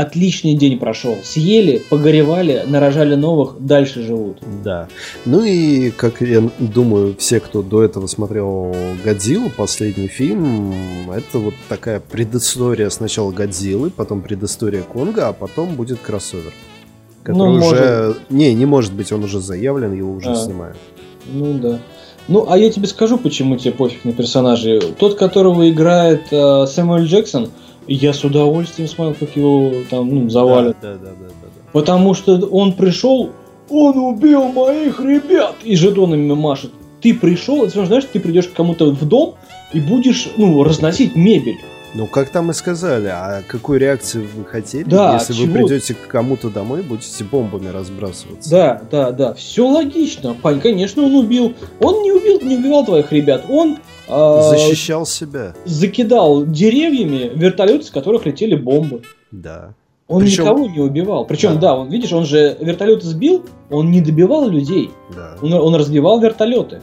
отличный 0.00 0.54
день 0.54 0.78
прошел. 0.78 1.16
Съели, 1.24 1.82
погоревали, 1.90 2.62
нарожали 2.66 3.16
новых, 3.16 3.56
дальше 3.58 4.02
живут. 4.02 4.38
Да. 4.62 4.86
Ну 5.24 5.42
и, 5.42 5.90
как 5.90 6.20
я 6.20 6.48
думаю, 6.60 7.16
все, 7.18 7.40
кто 7.40 7.62
до 7.62 7.82
этого 7.82 8.06
смотрел 8.06 8.74
Годзиллу, 9.04 9.50
последний 9.50 10.06
фильм, 10.06 10.72
это 11.10 11.38
вот 11.38 11.54
такая 11.68 11.98
предыстория 12.00 12.90
сначала 12.90 13.32
Годзиллы, 13.32 13.90
потом 13.90 14.22
предыстория 14.22 14.82
Конга, 14.82 15.28
а 15.28 15.32
потом 15.32 15.74
будет 15.74 15.98
кроссовер. 15.98 16.52
Который 17.24 17.58
Ну, 17.58 17.66
уже... 17.66 18.16
Не, 18.30 18.54
не 18.54 18.66
может 18.66 18.92
быть, 18.92 19.10
он 19.10 19.24
уже 19.24 19.40
заявлен, 19.40 19.92
его 19.92 20.12
уже 20.12 20.30
А. 20.30 20.36
снимают. 20.36 20.76
Ну 21.26 21.54
да. 21.54 21.80
Ну, 22.28 22.46
а 22.48 22.56
я 22.56 22.70
тебе 22.70 22.86
скажу, 22.86 23.18
почему 23.18 23.56
тебе 23.56 23.72
пофиг 23.72 24.04
на 24.04 24.12
персонажей. 24.12 24.80
Тот, 24.98 25.18
которого 25.18 25.68
играет 25.68 26.22
э, 26.30 26.66
Сэмюэль 26.66 27.06
Джексон, 27.06 27.48
я 27.94 28.12
с 28.12 28.22
удовольствием 28.24 28.88
смотрел, 28.88 29.16
как 29.18 29.36
его 29.36 29.72
там 29.90 30.08
ну, 30.08 30.28
завалят. 30.28 30.76
Да, 30.82 30.94
да, 30.94 30.98
да, 30.98 31.10
да, 31.10 31.26
да. 31.42 31.48
Потому 31.72 32.14
что 32.14 32.36
он 32.46 32.74
пришел, 32.74 33.30
он 33.68 33.98
убил 33.98 34.44
моих 34.44 35.00
ребят 35.00 35.56
и 35.64 35.74
жетонами 35.74 36.32
машет. 36.34 36.72
Ты 37.00 37.14
пришел, 37.14 37.64
это 37.64 37.84
знаешь, 37.86 38.04
ты 38.12 38.20
придешь 38.20 38.48
к 38.48 38.52
кому-то 38.52 38.90
в 38.90 39.04
дом 39.06 39.34
и 39.72 39.80
будешь, 39.80 40.28
ну, 40.36 40.62
разносить 40.62 41.14
мебель. 41.14 41.58
Ну, 41.98 42.06
как 42.06 42.30
там 42.30 42.48
и 42.52 42.54
сказали, 42.54 43.08
а 43.08 43.42
какой 43.48 43.80
реакции 43.80 44.20
вы 44.20 44.44
хотели, 44.44 44.84
Да, 44.84 45.14
если 45.14 45.32
вы 45.32 45.46
чего? 45.46 45.54
придете 45.54 45.94
к 45.94 46.06
кому-то 46.06 46.48
домой, 46.48 46.82
будете 46.82 47.24
бомбами 47.24 47.66
разбрасываться? 47.70 48.48
Да, 48.48 48.82
да, 48.88 49.10
да, 49.10 49.34
все 49.34 49.66
логично. 49.68 50.36
Пань, 50.40 50.60
конечно, 50.60 51.02
он 51.02 51.16
убил. 51.16 51.54
Он 51.80 52.02
не 52.04 52.12
убил, 52.12 52.40
не 52.40 52.56
убивал 52.56 52.84
твоих 52.84 53.10
ребят. 53.10 53.46
Он 53.48 53.78
а, 54.08 54.42
Защищал 54.48 55.06
себя, 55.06 55.54
закидал 55.64 56.46
деревьями 56.46 57.32
вертолеты, 57.34 57.84
с 57.86 57.90
которых 57.90 58.26
летели 58.26 58.54
бомбы. 58.54 59.02
да. 59.32 59.74
Он 60.06 60.22
Причем- 60.22 60.44
никого 60.44 60.66
не 60.68 60.78
убивал. 60.80 61.26
Причем, 61.26 61.54
Да. 61.54 61.60
да. 61.60 61.74
он, 61.78 61.90
видишь, 61.90 62.12
он 62.14 62.24
же 62.24 62.56
вертолеты 62.60 63.04
сбил, 63.06 63.44
он 63.70 63.90
не 63.90 64.00
добивал 64.00 64.48
людей. 64.48 64.88
Да. 65.14 65.34
Он, 65.42 65.52
он 65.52 65.74
разбивал 65.74 66.18
вертолеты. 66.20 66.80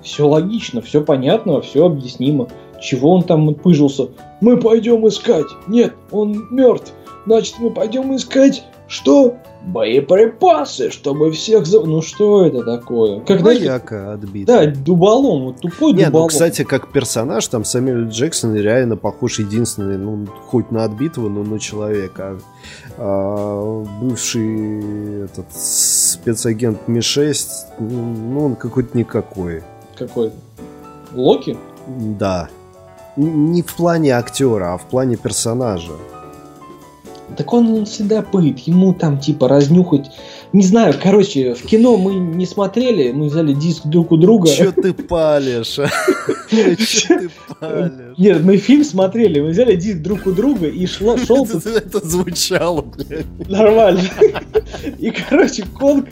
Все 0.00 0.26
логично, 0.26 0.80
все 0.80 1.02
понятно, 1.02 1.60
все 1.60 1.84
объяснимо. 1.84 2.48
Чего 2.80 3.12
он 3.12 3.22
там 3.22 3.54
пыжился? 3.54 4.08
Мы 4.40 4.56
пойдем 4.56 5.06
искать. 5.08 5.46
Нет, 5.66 5.94
он 6.10 6.46
мертв. 6.50 6.92
Значит, 7.26 7.56
мы 7.58 7.70
пойдем 7.70 8.14
искать 8.14 8.64
что? 8.88 9.36
Боеприпасы, 9.64 10.90
чтобы 10.90 11.32
всех... 11.32 11.66
За... 11.66 11.80
Ну 11.80 12.00
что 12.00 12.46
это 12.46 12.62
такое? 12.62 13.18
Когда... 13.20 13.46
Вояка 13.46 14.12
отбит. 14.12 14.46
Да, 14.46 14.64
дуболом, 14.66 15.46
вот 15.46 15.60
тупой 15.60 15.92
Не, 15.92 16.04
ну, 16.04 16.06
дуболом. 16.06 16.28
кстати, 16.28 16.62
как 16.62 16.92
персонаж, 16.92 17.44
там 17.48 17.64
Сэмюэл 17.64 18.08
Джексон 18.08 18.54
реально 18.54 18.96
похож 18.96 19.40
единственный, 19.40 19.98
ну, 19.98 20.24
хоть 20.46 20.70
на 20.70 20.84
отбитого, 20.84 21.28
но 21.28 21.42
на 21.42 21.58
человека. 21.58 22.38
А, 22.96 23.84
бывший 24.00 25.24
этот 25.24 25.46
спецагент 25.52 26.86
Ми-6, 26.86 27.46
ну, 27.80 28.46
он 28.46 28.54
какой-то 28.54 28.96
никакой. 28.96 29.64
Какой? 29.98 30.30
Локи? 31.12 31.58
Да. 31.88 32.48
Не 33.16 33.62
в 33.62 33.74
плане 33.74 34.14
актера, 34.16 34.74
а 34.74 34.78
в 34.78 34.82
плане 34.82 35.16
персонажа. 35.16 35.92
Так 37.36 37.52
он 37.52 37.84
всегда 37.84 38.22
пыт, 38.22 38.58
ему 38.60 38.94
там 38.94 39.18
типа 39.18 39.48
разнюхать. 39.48 40.10
Не 40.52 40.64
знаю, 40.64 40.94
короче, 41.02 41.54
в 41.54 41.62
кино 41.62 41.96
мы 41.96 42.14
не 42.14 42.46
смотрели, 42.46 43.12
мы 43.12 43.26
взяли 43.26 43.52
диск 43.52 43.84
друг 43.86 44.12
у 44.12 44.16
друга. 44.16 44.48
Че 44.48 44.70
ты 44.70 44.92
палишь? 44.92 45.78
Че 46.78 47.18
ты 47.18 47.30
палишь? 47.60 48.16
Нет, 48.16 48.42
мы 48.42 48.56
фильм 48.58 48.84
смотрели, 48.84 49.40
мы 49.40 49.48
взяли 49.48 49.76
диск 49.76 49.98
друг 49.98 50.26
у 50.26 50.32
друга 50.32 50.68
и 50.68 50.86
шло, 50.86 51.18
шел 51.18 51.44
Это 51.46 52.06
звучало, 52.06 52.82
блядь. 52.82 53.26
нормально. 53.48 54.02
И, 54.98 55.10
короче, 55.10 55.64
Конг 55.78 56.06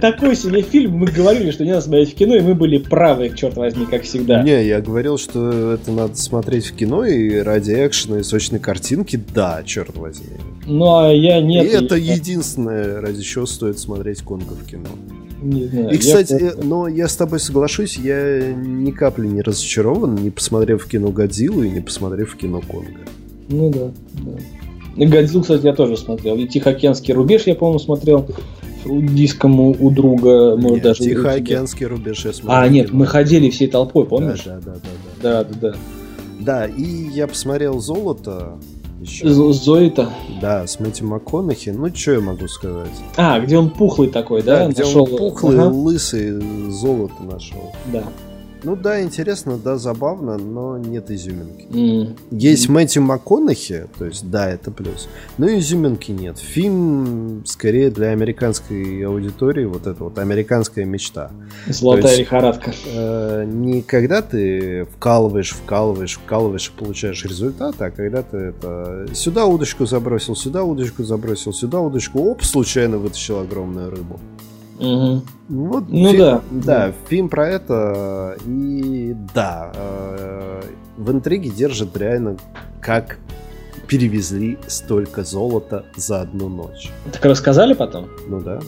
такой 0.00 0.34
себе 0.36 0.62
фильм, 0.62 0.92
мы 0.98 1.06
говорили, 1.06 1.50
что 1.50 1.64
не 1.64 1.70
надо 1.70 1.82
смотреть 1.82 2.12
в 2.12 2.14
кино, 2.14 2.36
и 2.36 2.40
мы 2.40 2.54
были 2.54 2.78
правы, 2.78 3.30
черт 3.36 3.56
возьми, 3.56 3.86
как 3.86 4.02
всегда. 4.02 4.42
Не, 4.42 4.64
я 4.66 4.80
говорил, 4.80 5.18
что 5.18 5.72
это 5.74 5.92
надо 5.92 6.16
смотреть 6.16 6.66
в 6.66 6.74
кино, 6.74 7.04
и 7.04 7.36
ради 7.38 7.72
экшена 7.72 8.20
и 8.20 8.22
сочной 8.22 8.58
картинки, 8.60 9.20
да, 9.34 9.62
черт 9.64 9.96
возьми. 9.96 10.36
Ну, 10.66 10.96
а 10.98 11.12
я 11.12 11.40
нет. 11.40 11.64
и 11.64 11.68
это 11.68 11.96
я 11.96 12.14
единственное, 12.14 13.00
ради 13.00 13.22
чего 13.22 13.46
стоит 13.46 13.78
смотреть 13.78 14.22
Конга 14.22 14.54
в 14.54 14.64
кино. 14.64 14.88
не 15.42 15.64
знаю, 15.66 15.90
И, 15.90 15.94
я 15.94 15.98
кстати, 15.98 16.38
просто- 16.38 16.60
э, 16.60 16.64
но 16.64 16.88
я 16.88 17.08
с 17.08 17.16
тобой 17.16 17.40
соглашусь, 17.40 17.96
я 17.98 18.52
ни 18.54 18.90
капли 18.90 19.26
не 19.26 19.42
разочарован, 19.42 20.14
не 20.14 20.30
посмотрев 20.30 20.84
в 20.84 20.88
кино 20.88 21.08
Годзиллу 21.10 21.62
и 21.62 21.70
не 21.70 21.80
посмотрев 21.80 22.32
в 22.32 22.36
кино 22.36 22.60
Конга. 22.60 23.00
Ну 23.48 23.70
да, 23.70 23.90
да. 24.24 25.04
Годзиллу, 25.06 25.42
кстати, 25.42 25.66
я 25.66 25.74
тоже 25.74 25.96
смотрел. 25.96 26.36
И 26.36 26.46
Тихоокеанский 26.46 27.12
рубеж, 27.12 27.42
я, 27.46 27.54
по-моему, 27.54 27.78
смотрел 27.80 28.26
диском 28.84 29.60
у, 29.60 29.70
у 29.78 29.90
друга, 29.90 30.56
может, 30.56 30.70
Нет, 30.76 30.82
даже. 30.82 31.04
Тихоокеанский 31.04 31.86
рубеж 31.86 32.24
я 32.24 32.32
смотрел. 32.32 32.60
А, 32.62 32.68
нет, 32.68 32.92
мы 32.92 33.06
ходили 33.06 33.50
всей 33.50 33.68
толпой, 33.68 34.04
Да, 34.04 34.08
помнишь? 34.10 34.42
да, 34.44 34.60
да, 34.64 34.72
да, 34.72 34.80
да. 35.22 35.44
Да, 35.44 35.44
да, 35.44 35.54
да. 35.72 35.76
Да, 36.40 36.66
и 36.66 36.82
я 36.82 37.26
посмотрел 37.28 37.78
«Золото» 37.78 38.58
еще. 39.00 39.28
Зоита. 39.28 40.10
Да, 40.40 40.66
с 40.66 40.80
Мэтью 40.80 41.06
МакКонахи. 41.06 41.70
Ну, 41.70 41.88
что 41.94 42.12
я 42.12 42.20
могу 42.20 42.48
сказать? 42.48 42.90
А, 43.16 43.38
где 43.40 43.56
он 43.58 43.70
пухлый 43.70 44.08
такой, 44.08 44.42
да? 44.42 44.66
где 44.68 44.82
Нашел- 44.82 45.04
он 45.04 45.16
пухлый, 45.18 45.58
Ага, 45.58 45.68
лысый, 45.68 46.40
золото 46.70 47.14
нашел. 47.22 47.72
Да. 47.92 48.04
Ну 48.64 48.76
да, 48.76 49.02
интересно, 49.02 49.58
да, 49.58 49.76
забавно, 49.76 50.38
но 50.38 50.78
нет 50.78 51.10
изюминки. 51.10 51.66
М. 51.72 52.16
Есть 52.30 52.68
Мэтью 52.68 53.02
МакКонахи, 53.02 53.86
то 53.98 54.04
есть 54.04 54.30
да, 54.30 54.48
это 54.48 54.70
плюс. 54.70 55.08
Но 55.36 55.48
изюминки 55.48 56.12
нет. 56.12 56.38
Фильм 56.38 57.42
скорее 57.44 57.90
для 57.90 58.08
американской 58.10 59.04
аудитории, 59.04 59.64
вот 59.64 59.86
это 59.86 60.04
вот 60.04 60.18
американская 60.18 60.84
мечта. 60.84 61.32
Золотая 61.66 62.02
То 62.02 62.08
есть- 62.08 62.20
лихорадка. 62.20 62.72
Э, 62.94 63.44
не 63.44 63.82
когда 63.82 64.22
ты 64.22 64.84
вкалываешь, 64.96 65.50
вкалываешь, 65.50 66.20
вкалываешь 66.24 66.68
и 66.74 66.78
получаешь 66.78 67.24
результат, 67.24 67.80
а 67.80 67.90
когда 67.90 68.22
ты 68.22 68.36
это 68.36 69.06
сюда 69.12 69.46
удочку 69.46 69.86
забросил, 69.86 70.36
сюда 70.36 70.62
удочку 70.62 71.02
забросил, 71.02 71.52
сюда 71.52 71.80
удочку, 71.80 72.20
оп, 72.30 72.44
случайно 72.44 72.98
вытащил 72.98 73.40
огромную 73.40 73.90
рыбу. 73.90 74.20
Мгм. 74.82 75.22
Вот 75.48 75.84
Ну 75.88 76.10
фи- 76.10 76.18
да. 76.18 76.42
Да, 76.50 76.92
фильм 77.08 77.28
про 77.28 77.48
это. 77.48 78.36
И 78.46 79.14
да, 79.34 79.72
э, 79.74 80.62
в 80.96 81.10
интриге 81.10 81.50
держит 81.50 81.96
реально 81.96 82.36
как 82.80 83.18
перевезли 83.86 84.58
столько 84.66 85.22
золота 85.24 85.84
за 85.96 86.22
одну 86.22 86.48
ночь. 86.48 86.90
Так 87.12 87.24
рассказали 87.24 87.74
потом? 87.74 88.08
Ну 88.28 88.40
да. 88.40 88.60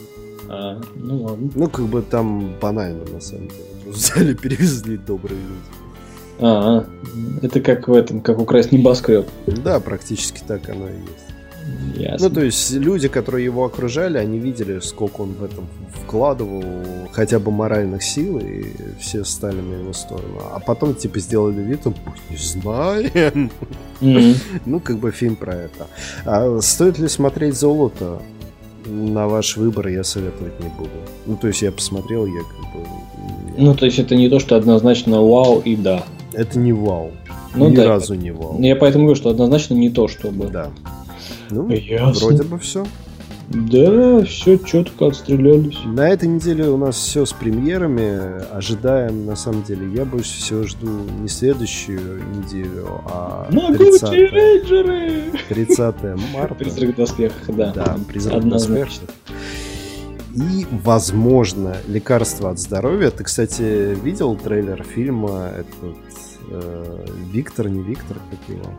А, 0.47 0.79
ну 0.95 1.23
ладно. 1.23 1.49
Ну, 1.55 1.69
как 1.69 1.85
бы 1.85 2.01
там 2.01 2.53
банально, 2.61 3.03
на 3.11 3.19
самом 3.19 3.47
деле. 3.47 3.63
Взяли, 3.87 4.33
перевезли 4.33 4.97
добрые 4.97 5.39
люди. 5.39 6.39
А, 6.39 6.85
это 7.41 7.61
как 7.61 7.87
в 7.87 7.93
этом, 7.93 8.21
как 8.21 8.39
украсть 8.39 8.71
небоскреб. 8.71 9.25
Да, 9.47 9.79
практически 9.79 10.41
так 10.47 10.69
оно 10.69 10.87
и 10.89 10.93
есть. 10.93 11.34
Ясно. 11.95 12.29
Ну, 12.29 12.35
то 12.35 12.41
есть 12.41 12.71
люди, 12.73 13.07
которые 13.07 13.45
его 13.45 13.65
окружали, 13.65 14.17
они 14.17 14.37
видели, 14.39 14.79
сколько 14.79 15.21
он 15.21 15.33
в 15.33 15.43
этом 15.43 15.67
вкладывал 16.03 16.63
хотя 17.11 17.39
бы 17.39 17.51
моральных 17.51 18.03
сил, 18.03 18.39
и 18.39 18.65
все 18.99 19.23
стали 19.23 19.61
на 19.61 19.75
его 19.75 19.93
сторону. 19.93 20.41
А 20.53 20.59
потом, 20.59 20.93
типа, 20.93 21.19
сделали 21.19 21.61
вид, 21.61 21.85
«Мы 21.85 21.93
не 22.29 22.37
знаем. 22.37 23.51
Мгм. 24.01 24.35
Ну, 24.65 24.79
как 24.79 24.97
бы 24.97 25.11
фильм 25.11 25.35
про 25.35 25.53
это. 25.53 25.87
А 26.25 26.59
стоит 26.61 26.99
ли 26.99 27.07
смотреть 27.07 27.55
«Золото»? 27.55 28.21
На 28.87 29.27
ваш 29.27 29.57
выбор 29.57 29.87
я 29.87 30.03
советовать 30.03 30.59
не 30.59 30.69
буду. 30.69 30.91
Ну, 31.25 31.35
то 31.37 31.47
есть 31.47 31.63
я 31.63 31.71
посмотрел, 31.71 32.27
я 32.27 32.41
как 32.41 32.73
бы... 32.73 32.87
Ну, 33.57 33.73
то 33.73 33.85
есть 33.85 33.97
это 33.97 34.15
не 34.15 34.29
то, 34.29 34.39
что 34.39 34.55
однозначно 34.57 35.21
вау 35.21 35.59
и 35.59 35.75
да. 35.75 36.03
Это 36.33 36.59
не 36.59 36.71
вау. 36.73 37.11
Ну 37.55 37.69
Ни 37.69 37.75
да. 37.75 37.87
разу 37.87 38.13
не 38.15 38.31
вау. 38.31 38.61
Я 38.61 38.75
поэтому 38.75 39.05
говорю, 39.05 39.19
что 39.19 39.29
однозначно 39.29 39.73
не 39.73 39.89
то, 39.89 40.07
чтобы. 40.07 40.47
Да. 40.47 40.71
Ну, 41.49 41.69
Ясно. 41.69 42.27
вроде 42.27 42.43
бы 42.43 42.59
все. 42.59 42.85
Да, 43.49 44.23
все 44.25 44.57
четко 44.57 45.07
отстрелялись. 45.07 45.77
На 45.85 46.09
этой 46.09 46.27
неделе 46.27 46.67
у 46.67 46.77
нас 46.77 46.95
все 46.95 47.25
с 47.25 47.33
премьерами. 47.33 48.43
Ожидаем, 48.51 49.25
на 49.27 49.35
самом 49.35 49.63
деле, 49.63 49.87
я 49.93 50.03
больше 50.03 50.37
всего 50.37 50.63
жду 50.63 50.89
не 51.21 51.27
следующую 51.27 52.23
неделю, 52.35 53.01
а 53.05 53.47
Могучие 53.51 54.29
30, 54.29 54.33
рейнджеры! 54.33 55.21
30 55.49 55.95
марта. 56.33 56.55
Призрак 56.55 56.89
в 56.89 56.95
доспехах, 56.95 57.55
да. 57.55 57.71
Да, 57.73 57.97
призрак 58.07 58.43
в 58.43 58.49
доспехах. 58.49 59.09
И, 60.35 60.65
возможно, 60.83 61.77
лекарство 61.87 62.49
от 62.49 62.59
здоровья. 62.59 63.09
Ты, 63.11 63.23
кстати, 63.23 63.95
видел 64.03 64.35
трейлер 64.35 64.83
фильма 64.83 65.51
этот 65.55 65.95
э, 66.49 67.05
Виктор, 67.31 67.69
не 67.69 67.81
Виктор, 67.81 68.17
как 68.31 68.53
его? 68.55 68.69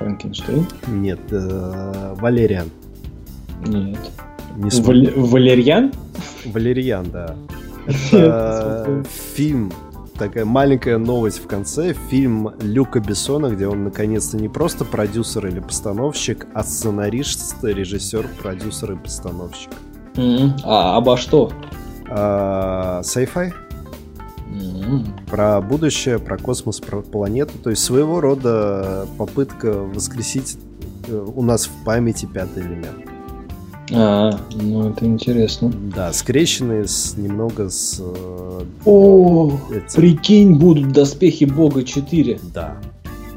Франкенштейн? 0.00 0.66
Нет, 0.88 1.20
э, 1.30 2.14
Валериан. 2.18 2.70
Нет. 3.66 3.98
Не 4.56 4.70
смотрел. 4.70 5.12
Валь- 5.12 5.28
Валерьян? 5.30 5.92
Валерьян, 6.46 7.10
да. 7.10 7.36
Это 8.10 9.04
фильм, 9.34 9.70
такая 10.18 10.46
маленькая 10.46 10.96
новость 10.96 11.44
в 11.44 11.46
конце. 11.46 11.94
Фильм 12.08 12.50
Люка 12.62 13.00
Бессона, 13.00 13.50
где 13.50 13.66
он 13.68 13.84
наконец-то 13.84 14.38
не 14.38 14.48
просто 14.48 14.86
продюсер 14.86 15.46
или 15.46 15.60
постановщик, 15.60 16.46
а 16.54 16.64
сценарист, 16.64 17.62
режиссер, 17.62 18.26
продюсер 18.42 18.92
и 18.92 18.96
постановщик. 18.96 19.70
А 20.64 20.96
обо 20.96 21.16
что? 21.18 21.52
А, 22.08 23.02
Sci-fi? 23.02 23.52
Про 25.28 25.60
будущее, 25.60 26.18
про 26.18 26.36
космос, 26.38 26.80
про 26.80 27.02
планету. 27.02 27.58
То 27.62 27.70
есть 27.70 27.82
своего 27.82 28.20
рода 28.20 29.06
попытка 29.18 29.72
воскресить 29.72 30.58
э, 31.08 31.26
у 31.34 31.42
нас 31.42 31.66
в 31.66 31.84
памяти 31.84 32.26
пятый 32.26 32.62
элемент. 32.62 33.10
А, 33.92 34.38
ну 34.54 34.90
это 34.90 35.04
интересно. 35.04 35.72
Да, 35.94 36.12
скрещенные 36.12 36.86
с, 36.86 37.16
немного 37.16 37.68
с... 37.68 38.00
э, 38.00 38.64
О, 38.84 39.58
этим. 39.70 39.86
прикинь, 39.94 40.54
будут 40.58 40.92
доспехи 40.92 41.44
Бога 41.44 41.82
4. 41.82 42.40
Да. 42.54 42.76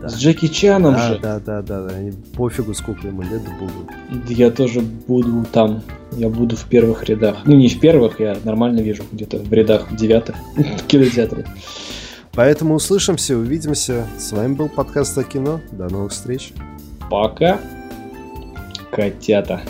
Да. 0.03 0.09
С 0.09 0.17
Джеки 0.17 0.47
Чаном 0.47 0.93
Да, 0.95 1.07
же. 1.07 1.19
да, 1.19 1.39
да, 1.39 1.61
да, 1.61 1.87
да. 1.87 1.95
Они 1.95 2.11
Пофигу, 2.35 2.73
сколько 2.73 3.07
ему 3.07 3.21
лет 3.21 3.41
будут. 3.59 4.29
Я 4.29 4.51
тоже 4.51 4.81
буду 4.81 5.45
там. 5.51 5.81
Я 6.11 6.29
буду 6.29 6.55
в 6.55 6.65
первых 6.65 7.05
рядах. 7.05 7.37
Ну, 7.45 7.55
не 7.55 7.69
в 7.69 7.79
первых, 7.79 8.19
я 8.19 8.37
нормально 8.43 8.81
вижу, 8.81 9.03
где-то 9.11 9.37
в 9.37 9.51
рядах 9.53 9.89
в 9.89 9.95
девятых 9.95 10.35
в 10.55 10.83
кинотеатре. 10.87 11.45
Поэтому 12.33 12.75
услышимся, 12.75 13.37
увидимся. 13.37 14.05
С 14.17 14.31
вами 14.31 14.55
был 14.55 14.67
подкаст 14.67 15.17
о 15.17 15.23
кино. 15.23 15.61
До 15.71 15.87
новых 15.89 16.11
встреч. 16.11 16.51
Пока. 17.09 17.59
Котята. 18.91 19.61